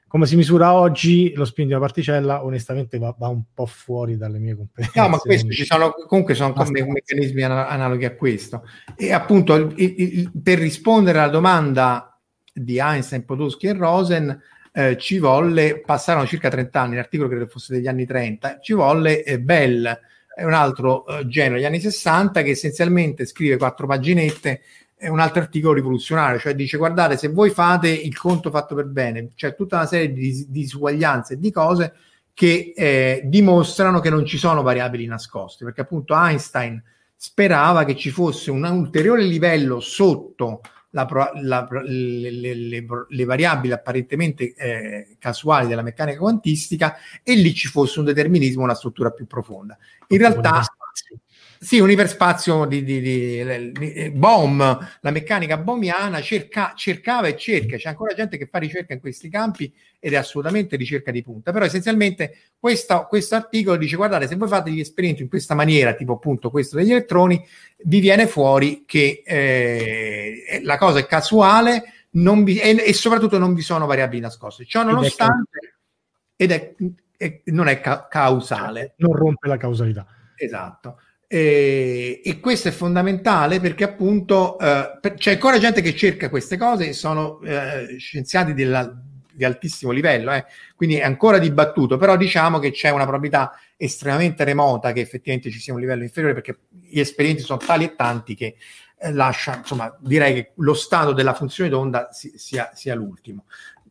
[0.08, 4.16] Come si misura oggi lo spin di una particella onestamente va, va, un po' fuori
[4.16, 5.00] dalle mie competenze.
[5.00, 8.62] No ma questo ci sono comunque sono meccanismi analoghi a questo.
[8.96, 12.20] E appunto il, il, il, per rispondere alla domanda
[12.52, 14.40] di Einstein, Podolsky e Rosen
[14.76, 19.24] eh, ci volle passarono circa 30 anni l'articolo credo fosse degli anni 30 ci volle
[19.24, 19.98] eh, Bell
[20.34, 24.60] è un altro eh, genio degli anni 60 che essenzialmente scrive quattro paginette
[24.94, 28.86] è un altro articolo rivoluzionario, cioè dice guardate se voi fate il conto fatto per
[28.86, 31.92] bene, c'è tutta una serie di, disuguaglianze e di cose
[32.32, 36.82] che eh, dimostrano che non ci sono variabili nascoste, perché appunto Einstein
[37.14, 41.06] sperava che ci fosse un ulteriore livello sotto la,
[41.42, 47.98] la, le, le, le, variabili apparentemente eh, casuali della meccanica quantistica e lì ci fosse
[47.98, 49.76] un determinismo, una struttura più profonda.
[50.08, 50.62] In realtà
[51.58, 54.58] sì, un iperspazio di, di, di, di Bohm,
[55.00, 59.28] la meccanica bohmiana cerca, cercava e cerca, c'è ancora gente che fa ricerca in questi
[59.28, 64.36] campi ed è assolutamente ricerca di punta, però essenzialmente questo, questo articolo dice guardate se
[64.36, 67.44] voi fate gli esperimenti in questa maniera, tipo appunto questo degli elettroni,
[67.84, 71.92] vi viene fuori che eh, la cosa è casuale
[72.44, 74.64] vi, e, e, soprattutto non vi sono variabili nascoste.
[74.64, 75.76] Ciò nonostante,
[76.34, 76.74] ed è,
[77.16, 78.94] è, non è ca- causale.
[78.96, 80.06] Non rompe la causalità.
[80.36, 81.00] Esatto.
[81.28, 86.56] E, e, questo è fondamentale perché appunto eh, per, c'è ancora gente che cerca queste
[86.56, 88.96] cose, sono eh, scienziati della,
[89.36, 94.44] di altissimo livello, eh, quindi è ancora dibattuto, però diciamo che c'è una probabilità estremamente
[94.44, 98.34] remota che effettivamente ci sia un livello inferiore perché gli esperimenti sono tali e tanti
[98.34, 98.56] che
[98.98, 103.44] eh, lascia, insomma, direi che lo stato della funzione d'onda si, sia, sia l'ultimo.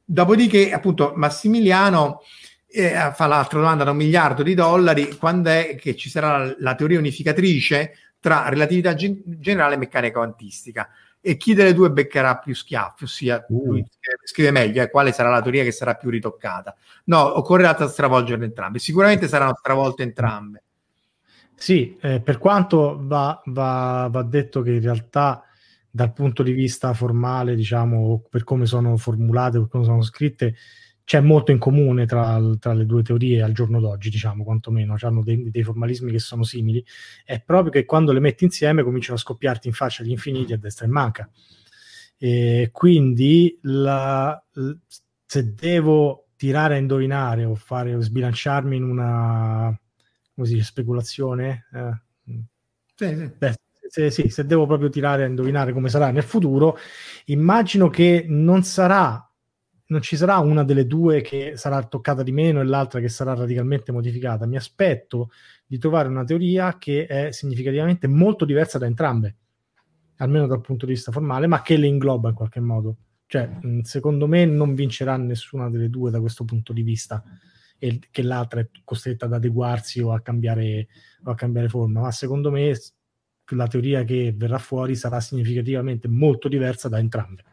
[0.04, 2.22] Dopodiché, appunto, Massimiliano
[2.76, 6.76] eh, fa l'altra domanda da un miliardo di dollari, quando è che ci sarà la
[6.76, 10.90] teoria unificatrice tra relatività gen- generale e meccanica quantistica?
[11.22, 13.66] E chi delle due beccherà più schiaffi, ossia uh.
[13.66, 13.86] lui
[14.24, 16.76] scrive meglio, eh, quale sarà la teoria che sarà più ritoccata?
[17.06, 18.78] No, occorrerà stravolgere entrambe.
[18.78, 20.64] Sicuramente saranno stravolte entrambe.
[21.56, 25.44] Sì, eh, per quanto va, va, va detto che in realtà
[25.90, 30.56] dal punto di vista formale, diciamo, per come sono formulate, per come sono scritte,
[31.06, 35.24] c'è molto in comune tra, tra, le due teorie al giorno d'oggi, diciamo, quantomeno, hanno
[35.24, 36.84] dei, dei, formalismi che sono simili,
[37.24, 40.58] è proprio che quando le metti insieme cominciano a scoppiarti in faccia gli infiniti a
[40.58, 41.30] destra e manca.
[42.18, 44.44] E quindi la,
[45.26, 49.80] se devo tirare a indovinare o fare o sbilanciarmi in una
[50.36, 52.02] come si dice, speculazione, eh,
[52.96, 53.32] sì, sì.
[53.38, 53.54] Beh,
[53.88, 56.78] se, sì, se devo proprio tirare a indovinare come sarà nel futuro,
[57.26, 59.25] immagino che non sarà
[59.88, 63.36] non ci sarà una delle due che sarà toccata di meno e l'altra che sarà
[63.36, 64.46] radicalmente modificata.
[64.48, 65.30] Mi aspetto
[65.66, 69.36] di trovare una teoria che è significativamente molto diversa da entrambe,
[70.18, 72.98] almeno dal punto di vista formale, ma che le ingloba in qualche modo.
[73.28, 73.50] Cioè,
[73.82, 77.24] secondo me non vincerà nessuna delle due da questo punto di vista,
[77.78, 80.88] e che l'altra è costretta ad adeguarsi o a cambiare,
[81.24, 82.76] o a cambiare forma, ma secondo me
[83.50, 87.44] la teoria che verrà fuori sarà significativamente molto diversa da entrambe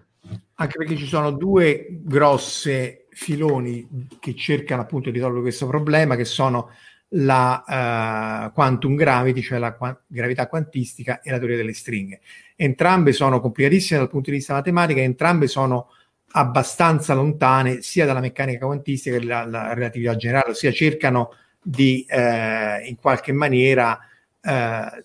[0.55, 6.25] anche perché ci sono due grosse filoni che cercano appunto di risolvere questo problema, che
[6.25, 6.71] sono
[7.15, 12.21] la uh, quantum gravity, cioè la qua- gravità quantistica e la teoria delle stringhe.
[12.57, 15.89] Entrambe sono complicatissime dal punto di vista matematico, entrambe sono
[16.35, 22.97] abbastanza lontane sia dalla meccanica quantistica che dalla relatività generale, ossia cercano di eh, in
[22.97, 23.99] qualche maniera
[24.41, 25.03] eh,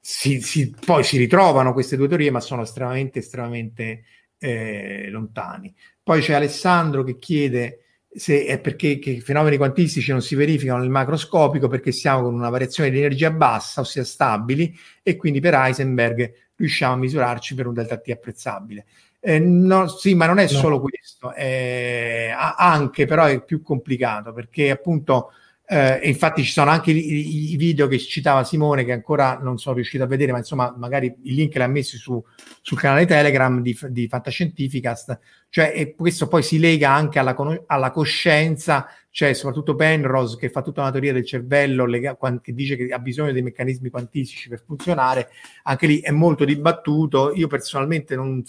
[0.00, 4.02] si, si, poi si ritrovano queste due teorie, ma sono estremamente, estremamente
[4.42, 5.72] eh, lontani.
[6.02, 7.78] Poi c'è Alessandro che chiede
[8.14, 12.50] se è perché i fenomeni quantistici non si verificano nel macroscopico perché siamo con una
[12.50, 17.74] variazione di energia bassa, ossia stabili, e quindi per Heisenberg riusciamo a misurarci per un
[17.74, 18.84] delta T apprezzabile.
[19.20, 20.48] Eh, no, sì, ma non è no.
[20.48, 25.30] solo questo, eh, anche però è più complicato perché appunto
[25.72, 29.76] eh, infatti ci sono anche i, i, video che citava Simone che ancora non sono
[29.76, 32.22] riuscito a vedere, ma insomma magari il link l'ha messo su,
[32.60, 35.18] sul canale Telegram di, di Fantascientificast,
[35.48, 40.60] cioè e questo poi si lega anche alla, alla coscienza, cioè soprattutto Penrose che fa
[40.60, 44.62] tutta una teoria del cervello lega, che dice che ha bisogno dei meccanismi quantistici per
[44.66, 45.30] funzionare,
[45.62, 48.42] anche lì è molto dibattuto, io personalmente non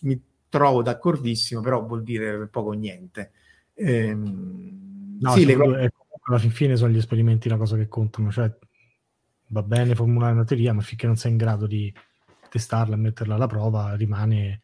[0.00, 0.18] mi
[0.48, 3.32] trovo d'accordissimo, però vuol dire poco o niente.
[3.74, 5.90] Ehm, no, sì, le
[6.30, 8.52] alla fin fine sono gli esperimenti la cosa che contano, cioè
[9.48, 11.92] va bene formulare una teoria, ma finché non sei in grado di
[12.48, 14.62] testarla e metterla alla prova, rimane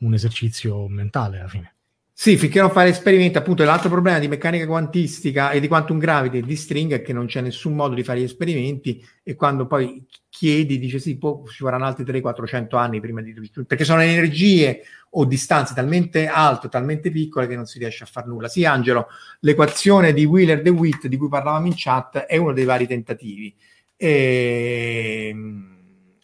[0.00, 1.77] un esercizio mentale alla fine.
[2.20, 6.38] Sì, finché non fare esperimenti, appunto, l'altro problema di meccanica quantistica e di quantum gravity
[6.38, 9.68] e di string è che non c'è nessun modo di fare gli esperimenti e quando
[9.68, 13.32] poi chiedi, dice sì, può, ci vorranno altri 300-400 anni prima di...
[13.64, 18.26] perché sono energie o distanze talmente alte, talmente piccole che non si riesce a fare
[18.26, 18.48] nulla.
[18.48, 19.06] Sì, Angelo,
[19.38, 23.54] l'equazione di Wheeler de Witt di cui parlavamo in chat è uno dei vari tentativi.
[23.96, 25.76] E, ehm,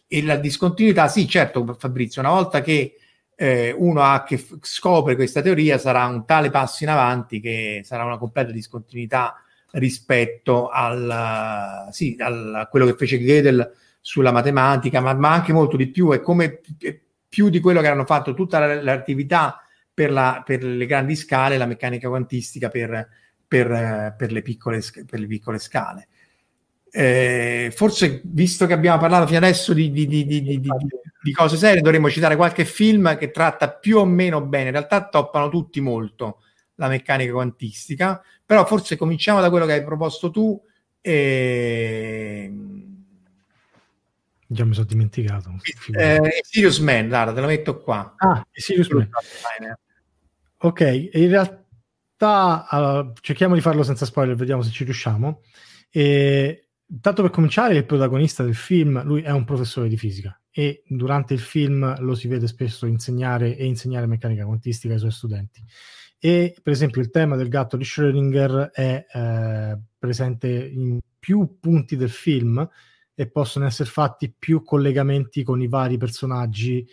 [0.09, 2.95] e la discontinuità, sì, certo, Fabrizio, una volta che
[3.35, 7.81] eh, uno ha che f- scopre questa teoria sarà un tale passo in avanti che
[7.83, 15.01] sarà una completa discontinuità rispetto al, sì, al, a quello che fece Gödel sulla matematica,
[15.01, 16.61] ma, ma, anche molto di più, è come
[17.27, 19.61] più di quello che hanno fatto tutta la, l'attività
[19.93, 23.09] per, la, per, le grandi scale, la meccanica quantistica per,
[23.47, 26.07] per, per, le, piccole, per le piccole scale.
[26.97, 32.09] Eh, forse, visto che abbiamo parlato fino adesso di, di, di, di, cose serie, dovremmo
[32.09, 34.67] citare qualche film che tratta più o meno bene.
[34.67, 36.39] In realtà toppano tutti molto
[36.75, 40.57] la meccanica quantistica, però forse cominciamo da quello che hai proposto tu.
[41.01, 42.53] E...
[44.47, 45.51] Già mi sono dimenticato.
[45.91, 48.13] Eh, Sirius Man, guarda, te lo metto qua.
[48.15, 49.09] Ah, Sirius Man.
[50.59, 55.41] Ok, in realtà allora, cerchiamo di farlo senza spoiler, vediamo se ci riusciamo.
[55.89, 56.64] E
[57.01, 61.33] Tanto per cominciare, il protagonista del film, lui è un professore di fisica e durante
[61.33, 65.63] il film lo si vede spesso insegnare e insegnare meccanica quantistica ai suoi studenti.
[66.19, 71.95] E per esempio il tema del gatto di Schrödinger è eh, presente in più punti
[71.97, 72.67] del film
[73.13, 76.87] e possono essere fatti più collegamenti con i vari personaggi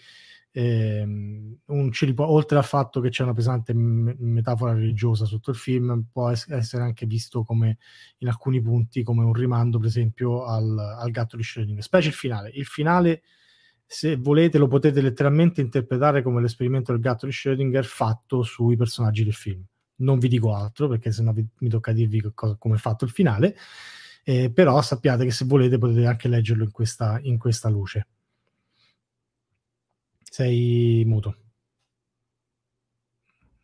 [0.52, 6.04] eh, un, oltre al fatto che c'è una pesante m- metafora religiosa sotto il film,
[6.12, 7.78] può es- essere anche visto come
[8.18, 12.14] in alcuni punti come un rimando, per esempio, al, al gatto di Schrödinger, specie il
[12.14, 12.50] finale.
[12.50, 13.22] Il finale,
[13.86, 19.24] se volete, lo potete letteralmente interpretare come l'esperimento del gatto di Schrödinger fatto sui personaggi
[19.24, 19.64] del film.
[19.96, 23.10] Non vi dico altro perché sennò vi, mi tocca dirvi cosa, come è fatto il
[23.10, 23.56] finale.
[24.24, 28.06] Eh, però sappiate che se volete potete anche leggerlo in questa, in questa luce.
[30.32, 31.36] Sei muto.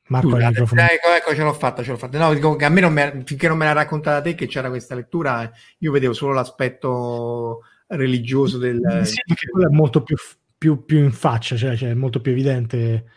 [0.09, 0.81] Marco Scusate, microfono.
[0.83, 2.19] Ecco, ecco, ce l'ho fatta, ce l'ho fatta.
[2.19, 4.69] No, dico che a me non me, finché non me l'ha raccontata te che c'era
[4.69, 9.01] questa lettura, io vedevo solo l'aspetto religioso del...
[9.07, 10.17] Sì, perché quello è molto più,
[10.59, 13.13] più, più in faccia, cioè, cioè, è molto più evidente.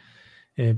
[0.53, 0.77] Eh,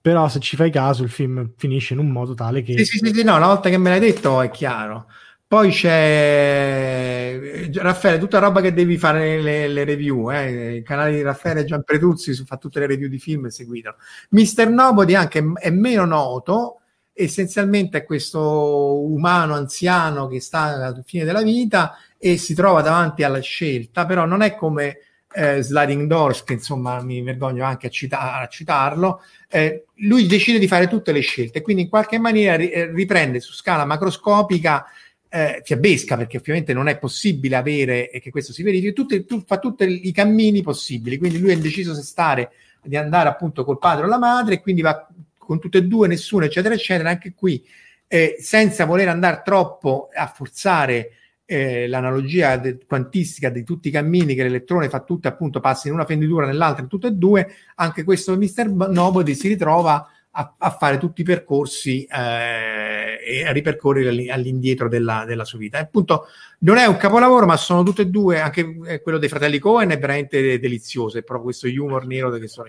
[0.00, 2.78] però se ci fai caso il film finisce in un modo tale che...
[2.78, 5.08] Sì, sì, sì, sì no, una volta che me l'hai detto è chiaro.
[5.50, 10.76] Poi c'è Raffaele, tutta roba che devi fare le, le review, eh?
[10.76, 13.96] il canale di Raffaele Gian Preduzzi fa tutte le review di film e seguitelo.
[14.28, 16.82] Mister Nobody anche è meno noto,
[17.12, 23.24] essenzialmente è questo umano anziano che sta alla fine della vita e si trova davanti
[23.24, 24.98] alla scelta, però non è come
[25.32, 30.60] eh, Sliding Doors, che insomma mi vergogno anche a, cita- a citarlo, eh, lui decide
[30.60, 34.86] di fare tutte le scelte, quindi in qualche maniera ri- eh, riprende su scala macroscopica
[35.32, 39.42] eh, fiabesca, perché ovviamente non è possibile avere e che questo si verifichi, tutte, tu,
[39.46, 41.18] fa tutti i cammini possibili.
[41.18, 42.50] Quindi lui ha deciso se stare
[42.82, 45.06] di andare appunto col padre o la madre, e quindi va
[45.38, 47.08] con tutte e due, nessuno, eccetera, eccetera.
[47.08, 47.64] Anche qui,
[48.08, 51.12] eh, senza voler andare troppo a forzare
[51.44, 55.94] eh, l'analogia de- quantistica di tutti i cammini che l'elettrone fa tutte, appunto, passa in
[55.94, 58.68] una fenditura nell'altra, in tutte e due, anche questo Mr.
[58.88, 65.24] Nobody si ritrova a, a fare tutti i percorsi eh, e a ripercorrere all'indietro della,
[65.26, 65.78] della, sua vita.
[65.78, 66.26] E appunto
[66.60, 69.90] non è un capolavoro, ma sono tutte e due, anche eh, quello dei fratelli Cohen
[69.90, 72.68] è veramente delizioso, è proprio questo humor nero che sono.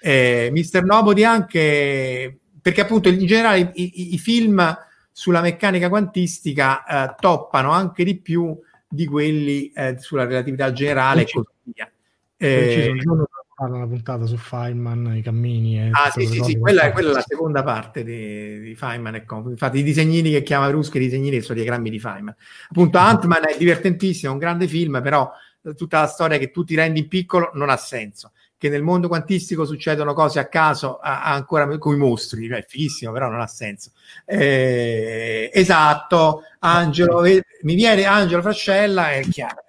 [0.00, 4.76] Eh, Mister Nobody anche perché appunto in generale i, i, i film
[5.10, 8.56] sulla meccanica quantistica eh, toppano anche di più
[8.88, 11.90] di quelli eh, sulla relatività generale e così via.
[12.36, 12.94] Eh,
[13.58, 15.80] fare una puntata su Feynman, i cammini.
[15.80, 19.16] E ah, sì, sì, sì, quella è, quella è, la seconda parte di, di Feynman
[19.16, 19.52] e Company.
[19.54, 22.36] Infatti, i disegnini che chiama Bruschi, i disegnini sono diagrammi di Feynman.
[22.70, 25.28] Appunto, Ant-Man è divertentissimo, è un grande film, però
[25.76, 28.30] tutta la storia che tu ti rendi in piccolo non ha senso.
[28.56, 32.64] Che nel mondo quantistico succedono cose a caso, a, a ancora con i mostri, è
[32.66, 33.90] fighissimo, però non ha senso.
[34.24, 39.62] Eh, esatto, Angelo, mi viene Angelo Frascella, è chiaro.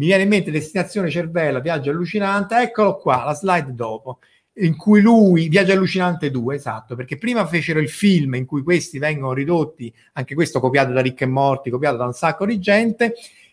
[0.00, 4.20] Mi viene in mente Destinazione Cervello, Viaggio allucinante, eccolo qua, la slide dopo,
[4.54, 8.98] in cui lui, Viaggio allucinante 2, esatto, perché prima fecero il film in cui questi
[8.98, 13.12] vengono ridotti, anche questo copiato da Ricche e Morti, copiato da un sacco di gente,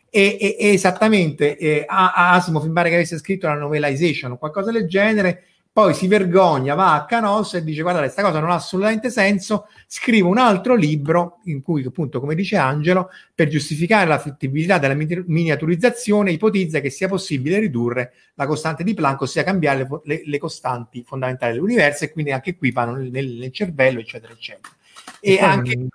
[0.10, 4.72] e, e, e esattamente eh, Asimov mi pare che avesse scritto la novelization o qualcosa
[4.72, 5.44] del genere,
[5.78, 9.68] poi si vergogna, va a Canossa e dice guarda questa cosa non ha assolutamente senso,
[9.86, 14.96] scrive un altro libro in cui appunto come dice Angelo per giustificare la fattibilità della
[14.96, 20.38] miniaturizzazione ipotizza che sia possibile ridurre la costante di Planck, ossia cambiare le, le, le
[20.40, 24.74] costanti fondamentali dell'universo e quindi anche qui vanno nel, nel cervello eccetera eccetera.
[25.20, 25.88] E, e anche...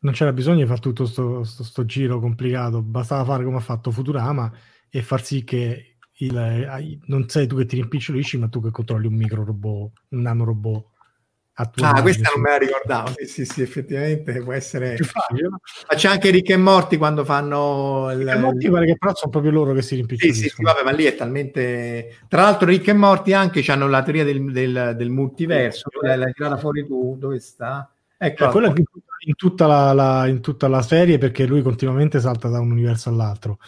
[0.00, 4.52] Non c'era bisogno di fare tutto questo giro complicato, bastava fare come ha fatto Futurama
[4.90, 5.91] e far sì che
[6.24, 10.20] il, non sei tu che ti rimpicciolisci, ma tu che controlli un micro robot, un
[10.20, 10.90] nano robot.
[11.54, 13.12] Ah, questa non me la ricordavo.
[13.16, 14.96] Sì, sì, sì, effettivamente può essere.
[14.98, 18.10] Ma c'è anche Rick e Morti quando fanno.
[18.10, 18.18] Il...
[18.18, 20.42] Rick Morti pare che però sono proprio loro che si rimpiccioliscono.
[20.42, 22.16] Sì, sì, sì, vabbè, ma lì è talmente.
[22.26, 25.90] Tra l'altro, Rick e Morti anche hanno la teoria del, del, del multiverso.
[25.90, 27.92] Sì, l'hai tirata fuori tu, dove sta?
[28.16, 28.72] Ecco, eh,
[29.26, 33.08] in, tutta la, la, in tutta la serie perché lui continuamente salta da un universo
[33.08, 33.58] all'altro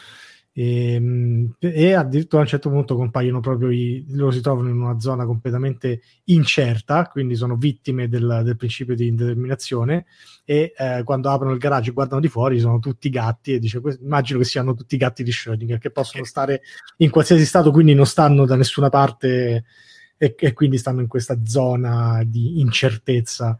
[0.57, 4.81] E, ehm, e, addirittura a un certo punto compaiono proprio i, loro si trovano in
[4.81, 10.07] una zona completamente incerta, quindi sono vittime del, del principio di indeterminazione
[10.45, 13.81] e eh, quando aprono il garage e guardano di fuori sono tutti gatti e dice
[14.01, 16.63] immagino che siano tutti gatti di Schrödinger che possono stare
[16.99, 19.65] in qualsiasi stato, quindi non stanno da nessuna parte
[20.17, 23.59] e, e quindi stanno in questa zona di incertezza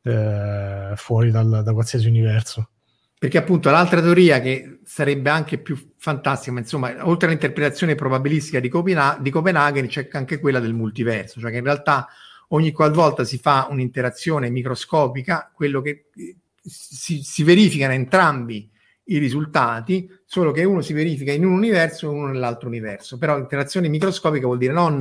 [0.00, 2.70] eh, fuori dal, da qualsiasi universo.
[3.18, 8.68] Perché appunto l'altra teoria che sarebbe anche più fantastica, ma insomma, oltre all'interpretazione probabilistica di,
[8.68, 12.08] Copenha- di Copenaghen, c'è anche quella del multiverso, cioè che in realtà
[12.48, 16.10] ogni qualvolta si fa un'interazione microscopica, quello che
[16.62, 18.70] si, si verificano entrambi
[19.04, 23.16] i risultati, solo che uno si verifica in un universo e uno nell'altro universo.
[23.16, 24.98] Però l'interazione microscopica vuol dire non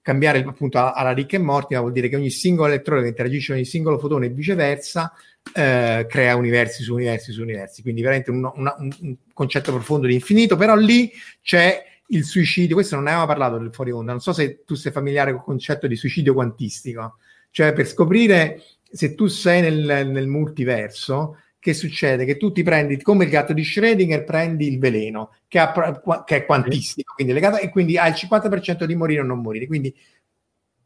[0.00, 3.48] cambiare appunto alla ricca e morti, ma vuol dire che ogni singolo elettrone che interagisce
[3.48, 5.12] con ogni singolo fotone e viceversa
[5.54, 10.14] eh, crea universi su universi su universi, quindi veramente un, una, un, concetto profondo di
[10.14, 11.10] infinito, però lì
[11.42, 14.74] c'è il suicidio, questo non ne avevamo parlato del fuori onda, non so se tu
[14.74, 17.16] sei familiare con il concetto di suicidio quantistico,
[17.50, 22.24] cioè per scoprire se tu sei nel, nel multiverso, che succede?
[22.24, 26.36] Che tu ti prendi, come il gatto di Schrödinger, prendi il veleno, che, ha, che
[26.36, 29.66] è quantistico, quindi legato, e quindi hai il 50% di morire o non morire.
[29.66, 29.94] Quindi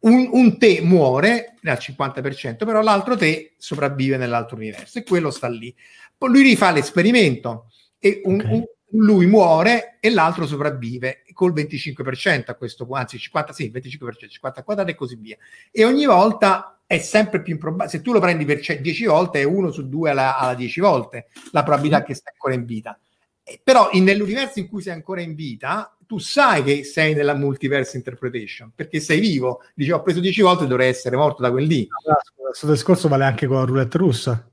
[0.03, 5.49] un, un, te muore al 50%, però l'altro te sopravvive nell'altro universo e quello sta
[5.49, 5.75] lì.
[6.17, 8.53] Poi lui rifà l'esperimento e un, okay.
[8.53, 14.29] un, lui muore e l'altro sopravvive col 25% a questo punto, anzi 50, sì, 25%,
[14.29, 15.37] 54 e così via.
[15.71, 19.45] E ogni volta è sempre più improbabile, se tu lo prendi per 10 volte è
[19.45, 22.05] 1 su 2 alla, alla 10 volte la probabilità mm.
[22.05, 22.99] che stai ancora in vita.
[23.45, 27.33] Eh, però in, nell'universo in cui sei ancora in vita, tu sai che sei nella
[27.33, 29.63] multiverse interpretation perché sei vivo.
[29.75, 31.89] Dici, ho preso 10 volte, dovrei essere morto da quel lì.
[32.35, 34.47] questo discorso vale anche con la roulette russa.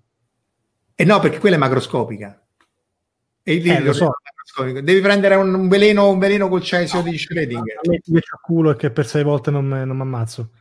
[0.96, 2.42] E eh no, perché quella è macroscopica.
[3.44, 4.14] E il eh, lo so.
[4.58, 7.80] Devi prendere un, un, veleno, un veleno col cesio no, di Schrödinger.
[7.84, 10.52] A me mi culo e che per sei volte non mi ammazzo.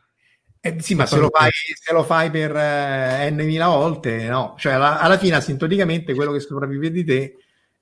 [0.61, 4.57] Eh, sì, ma se lo, fai, se lo fai per eh, n mila volte, no.
[4.59, 7.37] Cioè, alla, alla fine, asintoticamente, quello che sopravvive di te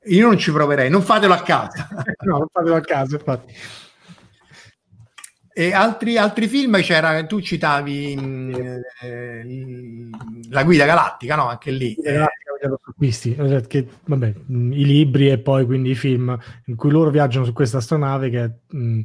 [0.06, 1.88] io non ci proverei, non fatelo a casa.
[2.24, 3.54] no, non fatelo a casa, infatti.
[5.58, 8.12] E altri, altri film c'era, tu citavi
[9.02, 10.10] eh,
[10.50, 11.48] La guida galattica, no?
[11.48, 11.94] Anche lì.
[11.94, 12.24] Eh.
[12.98, 16.36] Visti, cioè, che, vabbè, i libri e poi quindi i film
[16.66, 19.00] in cui loro viaggiano su questa astronave che mh,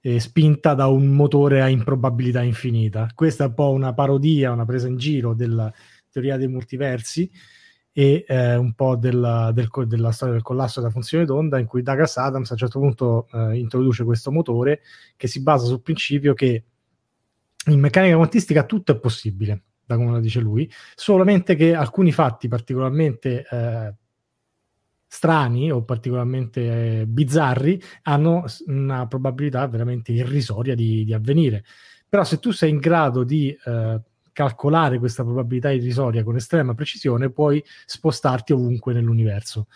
[0.00, 3.08] è spinta da un motore a improbabilità infinita.
[3.14, 5.72] Questa è un po' una parodia, una presa in giro della
[6.10, 7.30] teoria dei multiversi
[7.98, 11.80] e eh, un po' della, del, della, storia del collasso della funzione d'onda in cui
[11.80, 14.82] Douglas Adams a un certo punto eh, introduce questo motore
[15.16, 16.64] che si basa sul principio che
[17.68, 22.48] in meccanica quantistica tutto è possibile, da come lo dice lui, solamente che alcuni fatti
[22.48, 23.94] particolarmente eh,
[25.06, 31.64] strani o particolarmente eh, bizzarri hanno una probabilità veramente irrisoria di, di, avvenire.
[32.06, 34.00] Però se tu sei in grado di eh,
[34.36, 39.66] calcolare questa probabilità irrisoria con estrema precisione, puoi spostarti ovunque nell'universo.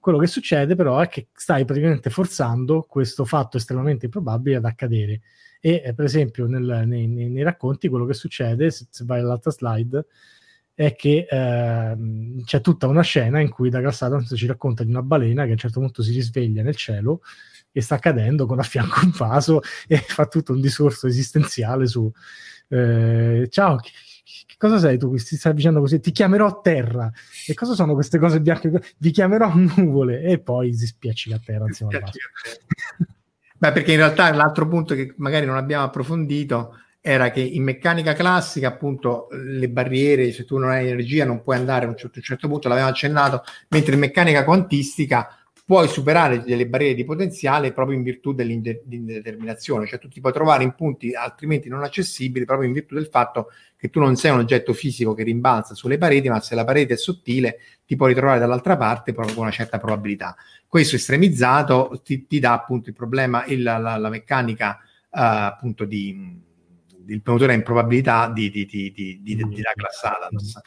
[0.00, 5.20] Quello che succede però è che stai praticamente forzando questo fatto estremamente improbabile ad accadere.
[5.60, 9.20] E eh, per esempio nel, nei, nei, nei, racconti quello che succede, se, se vai
[9.20, 10.06] all'altra slide,
[10.74, 11.96] è che eh,
[12.44, 15.52] c'è tutta una scena in cui Douglas Adams ci racconta di una balena che a
[15.52, 17.20] un certo punto si risveglia nel cielo
[17.70, 22.10] e sta cadendo con a fianco un vaso e fa tutto un discorso esistenziale su
[22.70, 23.78] eh, ciao,
[24.28, 25.14] che, che, cosa sei tu?
[25.16, 26.00] Ti stai avvicinando così?
[26.00, 27.10] Ti chiamerò a terra.
[27.46, 28.70] E cosa sono queste cose bianche?
[28.98, 32.18] Vi chiamerò nuvole e poi si spiaccica a terra insieme al vaso.
[33.56, 38.12] Beh, perché in realtà l'altro punto che magari non abbiamo approfondito era che in meccanica
[38.12, 42.18] classica, appunto, le barriere, se tu non hai energia non puoi andare a un certo,
[42.18, 45.28] un certo punto, l'avevamo accennato, mentre in meccanica quantistica
[45.68, 50.64] puoi superare delle barriere di potenziale proprio in virtù dell'indeterminazione, cioè tu ti puoi trovare
[50.64, 54.38] in punti altrimenti non accessibili proprio in virtù del fatto che tu non sei un
[54.38, 58.38] oggetto fisico che rimbalza sulle pareti, ma se la parete è sottile ti puoi ritrovare
[58.38, 60.34] dall'altra parte proprio con una certa probabilità.
[60.66, 66.40] Questo estremizzato ti, ti dà appunto il problema, il, la, la, meccanica uh, appunto di,
[67.08, 70.60] il promotore a improbabilità di, di, di, di, di, di Douglas Adams.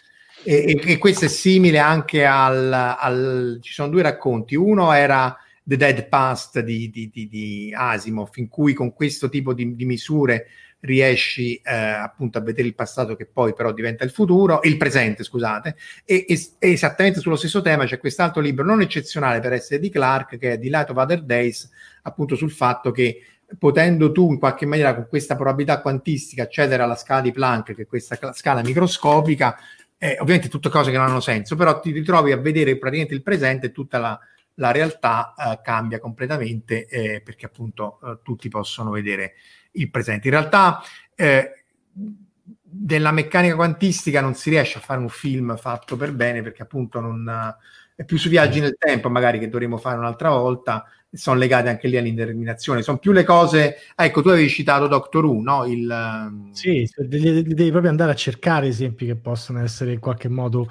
[0.44, 4.56] E, e, questo è simile anche al, al, Ci sono due racconti.
[4.56, 9.54] Uno era The Dead Past di, di, di, di Asimov, in cui con questo tipo
[9.54, 10.48] di, misure
[10.82, 15.24] riesci eh, appunto a vedere il passato che poi però diventa il futuro, il presente,
[15.24, 19.92] scusate, e, e, esattamente sullo stesso tema c'è quest'altro libro non eccezionale per essere di
[19.92, 21.70] Clark, che è The Light of Other Days,
[22.02, 23.24] appunto sul fatto che
[23.58, 27.84] potendo tu in qualche maniera con questa probabilità quantistica accedere alla scala di Planck, che
[27.84, 29.58] è questa scala microscopica,
[30.04, 33.22] eh, ovviamente tutte cose che non hanno senso, però ti ritrovi a vedere praticamente il
[33.22, 34.20] presente e tutta la,
[34.56, 39.34] la realtà eh, cambia completamente eh, perché appunto eh, tutti possono vedere
[39.74, 40.28] il presente.
[40.28, 40.82] In realtà
[41.14, 46.64] eh, della meccanica quantistica non si riesce a fare un film fatto per bene perché
[46.64, 47.56] appunto non,
[47.96, 51.88] è più su viaggi nel tempo magari che dovremmo fare un'altra volta sono legate anche
[51.88, 55.66] lì all'indeterminazione sono più le cose ecco tu avevi citato Doctor Who no?
[55.66, 60.30] Il, ehm, sì devi, devi proprio andare a cercare esempi che possono essere in qualche
[60.30, 60.68] modo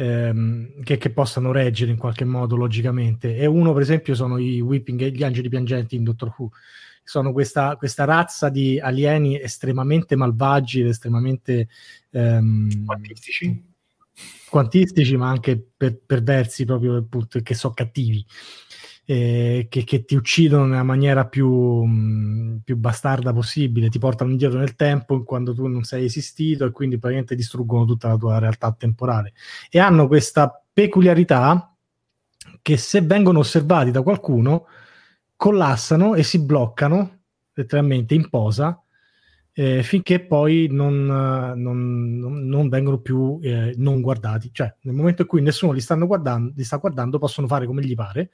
[0.00, 3.36] ehm, che, che, possano reggere in qualche modo logicamente.
[3.36, 6.50] E uno per esempio sono i Weeping gli angeli piangenti in Doctor Who.
[7.02, 11.68] Sono questa, questa razza di alieni estremamente malvagi ed estremamente
[12.10, 13.68] ehm, quantistici?
[14.48, 18.24] quantistici ma anche per, perversi proprio appunto che sono cattivi
[19.10, 24.60] eh, che, che, ti uccidono nella maniera più, mh, più, bastarda possibile, ti portano indietro
[24.60, 28.72] nel tempo quando tu non sei esistito e quindi praticamente distruggono tutta la tua realtà
[28.72, 29.32] temporale.
[29.68, 31.74] E hanno questa peculiarità
[32.62, 34.66] che se vengono osservati da qualcuno
[35.34, 37.22] collassano e si bloccano
[37.54, 38.80] letteralmente in posa
[39.52, 44.50] eh, finché poi non, non, non vengono più eh, non guardati.
[44.52, 47.94] Cioè, nel momento in cui nessuno li, guardando, li, sta guardando, possono fare come gli
[47.94, 48.30] pare,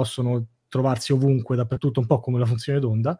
[0.00, 3.18] possono trovarsi ovunque, dappertutto, un po' come la funzione d'onda,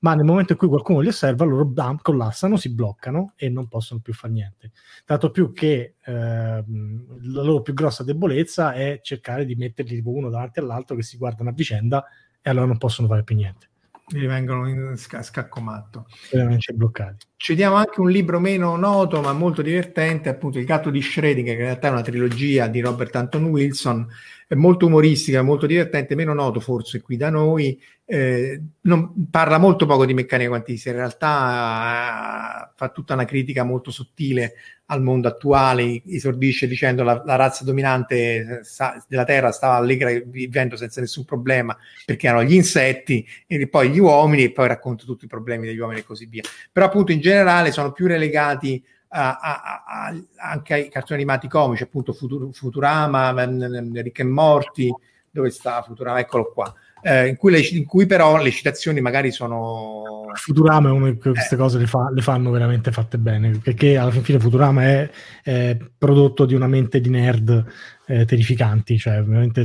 [0.00, 3.68] ma nel momento in cui qualcuno li osserva, loro bam, collassano, si bloccano e non
[3.68, 4.72] possono più fare niente.
[5.04, 10.30] Tanto più che eh, la loro più grossa debolezza è cercare di metterli tipo uno
[10.30, 12.04] davanti all'altro che si guardano a vicenda
[12.40, 13.68] e allora non possono fare più niente
[14.06, 16.06] gli vengono in sc- scaccomatto.
[16.30, 17.26] Veramente bloccati.
[17.36, 21.52] Citiamo anche un libro meno noto ma molto divertente, appunto Il gatto di Schrödinger, che
[21.52, 24.06] in realtà è una trilogia di Robert Anton Wilson,
[24.46, 29.86] è molto umoristica, molto divertente, meno noto forse qui da noi, eh, non, parla molto
[29.86, 34.54] poco di meccanica quantistica, in realtà eh, fa tutta una critica molto sottile
[34.86, 40.10] al mondo attuale, esordisce dicendo la, la razza dominante eh, sa, della Terra stava allegra
[40.26, 45.04] vivendo senza nessun problema perché erano gli insetti e poi gli uomini e poi racconta
[45.04, 46.42] tutti i problemi degli uomini e così via.
[46.70, 48.84] Però appunto in generale sono più relegati
[49.14, 54.92] a, a, a, anche ai cartoni animati comici, appunto Futur- Futurama, Rick e Morty,
[55.30, 56.18] dove sta Futurama?
[56.18, 56.74] Eccolo qua
[57.04, 60.32] eh, in, cui le, in, cui però le citazioni magari sono...
[60.32, 61.58] Futurama è una di queste eh.
[61.58, 65.10] cose le, fa, le, fanno veramente fatte bene, perché alla fine Futurama è,
[65.42, 67.64] è prodotto di una mente di nerd
[68.06, 69.62] eh, terrificanti, cioè veramente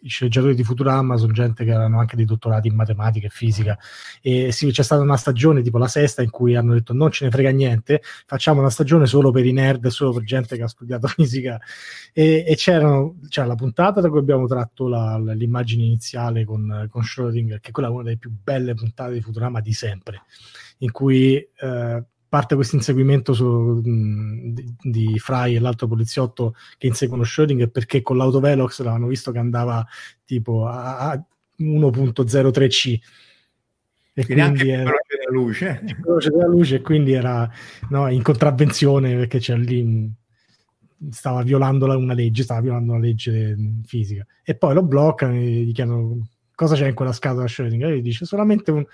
[0.00, 3.78] i sceneggiatori di Futurama sono gente che erano anche dei dottorati in matematica e fisica.
[4.22, 7.24] E sì, c'è stata una stagione tipo la sesta in cui hanno detto non ce
[7.24, 10.68] ne frega niente facciamo una stagione solo per i nerd solo per gente che ha
[10.68, 11.60] studiato fisica.
[12.12, 17.02] E, e c'erano, c'era la puntata da cui abbiamo tratto la, l'immagine iniziale con, con
[17.02, 20.22] Schrödinger che quella è una delle più belle puntate di Futurama di sempre
[20.78, 22.04] in cui eh,
[22.34, 28.16] parte questo inseguimento su, di, di Fry e l'altro poliziotto che inseguono Schrödinger perché con
[28.16, 29.86] l'autovelox l'avevano visto che andava
[30.24, 31.24] tipo a, a
[31.60, 32.98] 1.03c
[34.14, 35.80] e quindi, quindi era della luce.
[36.28, 37.48] della luce e quindi era
[37.90, 40.12] no, in contravvenzione perché c'è lì
[41.10, 44.26] stava violando una legge stava violando una legge fisica.
[44.42, 47.96] E poi lo bloccano e gli chiedono cosa c'è in quella scatola Schrödinger?
[47.96, 48.84] E dice solamente un,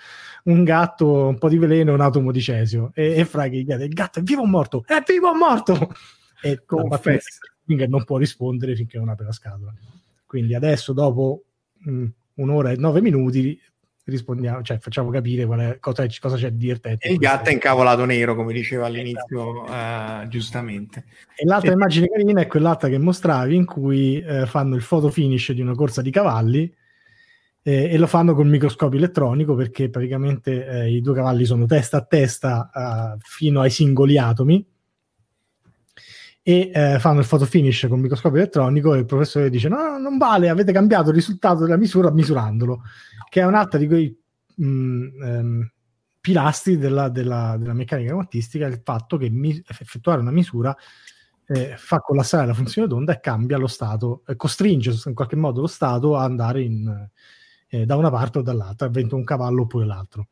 [0.45, 2.91] un, gatto, un po' di veleno e un atomo di cesio.
[2.93, 4.83] E, e Frag gli chiede: il gatto è vivo o morto?
[4.85, 5.93] È vivo o morto?
[6.41, 9.73] E Schrödinger non può rispondere finché non apre la scatola.
[10.25, 11.43] Quindi adesso, dopo
[11.79, 12.05] mh, mm,
[12.35, 13.59] un'ora e nove minuti,
[14.05, 17.07] rispondiamo, cioè facciamo capire è, cosa, cosa, c'è di divertente.
[17.07, 21.05] E il gatto è incavolato nero, come diceva all'inizio, uh, giustamente.
[21.35, 21.73] E l'altra e...
[21.73, 25.75] immagine carina è quell'altra che mostravi, in cui uh, fanno il photo finish di una
[25.75, 26.73] corsa di cavalli
[27.63, 31.97] eh, e lo fanno col microscopio elettronico perché praticamente eh, i due cavalli sono testa
[31.97, 34.65] a testa uh, fino ai singoli atomi.
[36.43, 39.97] E eh, fanno il photo finish con microscopio elettronico e il professore dice no, no,
[39.99, 42.81] non vale, avete cambiato il risultato della misura misurandolo
[43.29, 44.19] che è un'altra di quei
[44.55, 45.71] mh, mm, ehm,
[46.19, 50.75] pilastri della, della, della, meccanica quantistica il fatto che mi, effettuare una misura
[51.45, 55.61] eh, fa collassare la funzione d'onda e cambia lo stato, eh, costringe in qualche modo
[55.61, 57.09] lo stato a andare in,
[57.71, 60.27] eh, da una parte o dall'altra, diventa un cavallo oppure l'altro.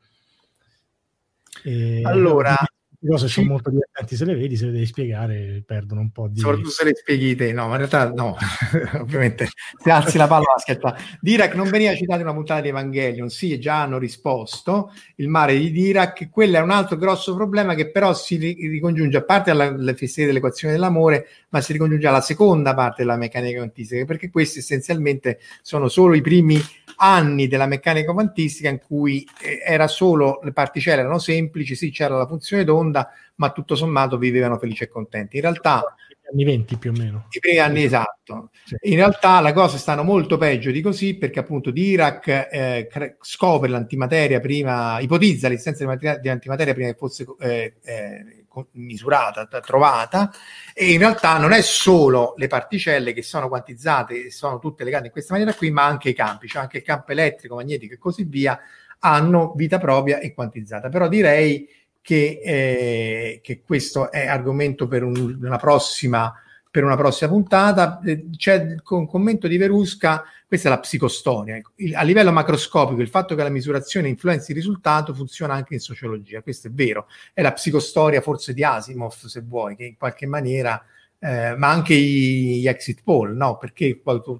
[1.63, 6.01] E, allora, le cose sono molto divertenti se le vedi, se le devi spiegare, perdono
[6.01, 6.39] un po' di...
[6.39, 8.35] Soprattutto se le spieghi te, no, ma in realtà no,
[8.99, 9.47] ovviamente
[9.81, 10.97] se alzi la palla la schiaccia.
[11.21, 15.57] Dirac non veniva citato in una puntata di Evangelion, sì, già hanno risposto, il mare
[15.57, 19.93] di Dirac, quello è un altro grosso problema che però si ricongiunge a parte alla
[19.93, 25.39] festiera dell'equazione dell'amore, ma si ricongiunge alla seconda parte della meccanica quantistica, perché questi essenzialmente
[25.61, 26.61] sono solo i primi
[27.01, 32.17] anni della meccanica quantistica in cui eh, era solo le particelle erano semplici, sì, c'era
[32.17, 32.88] la funzione d'onda,
[33.35, 35.35] ma tutto sommato vivevano felici e contenti.
[35.35, 35.83] In realtà
[36.31, 37.27] anni 20 più o meno.
[37.29, 38.51] I primi anni esatto.
[38.63, 38.75] Sì.
[38.81, 43.69] In realtà le cose stanno molto peggio di così perché appunto Dirac eh, cre- scopre
[43.69, 50.31] l'antimateria prima, ipotizza l'esistenza di, materia, di antimateria prima che fosse eh, eh, misurata, trovata
[50.73, 55.07] e in realtà non è solo le particelle che sono quantizzate e sono tutte legate
[55.07, 57.97] in questa maniera qui, ma anche i campi, cioè anche il campo elettrico, magnetico e
[57.97, 58.59] così via
[59.01, 60.89] hanno vita propria e quantizzata.
[60.89, 61.67] Però direi
[62.01, 66.33] che, eh, che questo è argomento per un, una, prossima,
[66.69, 67.99] per una prossima puntata.
[68.03, 71.61] Eh, c'è il commento di Verusca, questa è la psicostoria.
[71.75, 75.79] Il, a livello macroscopico, il fatto che la misurazione influenzi il risultato funziona anche in
[75.79, 77.07] sociologia, questo è vero.
[77.33, 80.83] È la psicostoria forse di Asimov, se vuoi, che in qualche maniera,
[81.19, 83.57] eh, ma anche gli, exit poll, no?
[83.57, 84.39] Perché tu,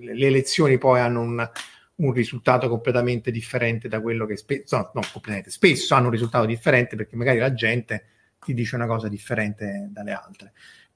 [0.00, 1.50] le elezioni poi hanno un
[1.96, 6.44] un risultato completamente differente da quello che spesso, no, non completamente, spesso hanno un risultato
[6.46, 8.06] differente perché magari la gente
[8.44, 10.52] ti dice una cosa differente dalle altre.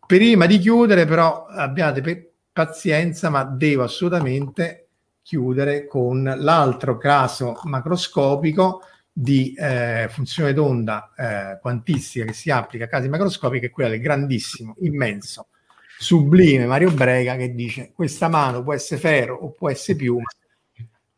[0.07, 4.89] Prima di chiudere, però, abbiate pe- pazienza, ma devo assolutamente
[5.23, 8.81] chiudere con l'altro caso macroscopico
[9.13, 14.01] di eh, funzione d'onda eh, quantistica che si applica a casi macroscopici, è quella del
[14.01, 15.49] grandissimo, immenso,
[15.99, 20.27] sublime Mario Brega che dice questa mano può essere ferro o può essere piuma,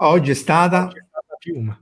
[0.02, 1.78] Oggi è stata, Oggi è stata piuma.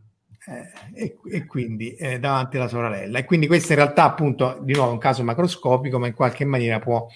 [0.47, 3.19] Eh, e, e, quindi eh, davanti alla sorella.
[3.19, 6.45] E quindi questo in realtà appunto di nuovo è un caso macroscopico, ma in qualche
[6.45, 7.07] maniera può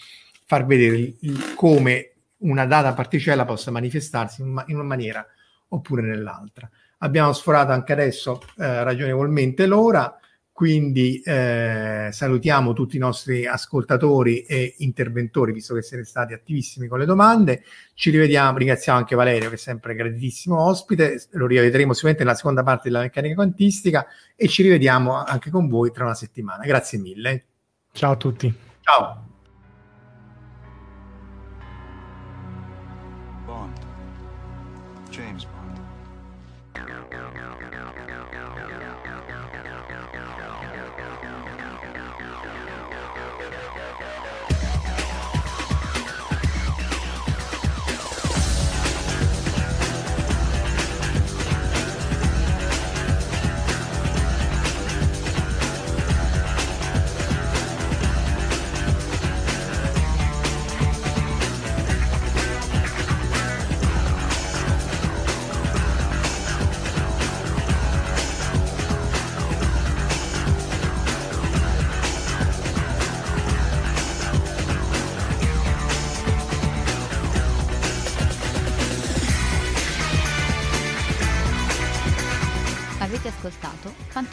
[0.47, 5.27] far vedere il, il, come una data particella possa manifestarsi in, in, una maniera
[5.69, 6.71] oppure nell'altra.
[6.99, 10.17] Abbiamo sforato anche adesso eh, ragionevolmente l'ora.
[10.63, 17.01] Quindi eh, salutiamo tutti i nostri ascoltatori e interventori, visto che siete stati attivissimi con
[17.01, 17.65] le domande.
[17.95, 21.21] Ci rivediamo, ringraziamo anche Valerio, che è sempre graditissimo ospite.
[21.31, 24.07] Lo rivedremo sicuramente nella seconda parte della meccanica quantistica
[24.37, 26.63] e ci rivediamo anche con voi tra una settimana.
[26.63, 27.45] Grazie mille.
[27.91, 28.55] Ciao a tutti.
[28.83, 29.31] Ciao.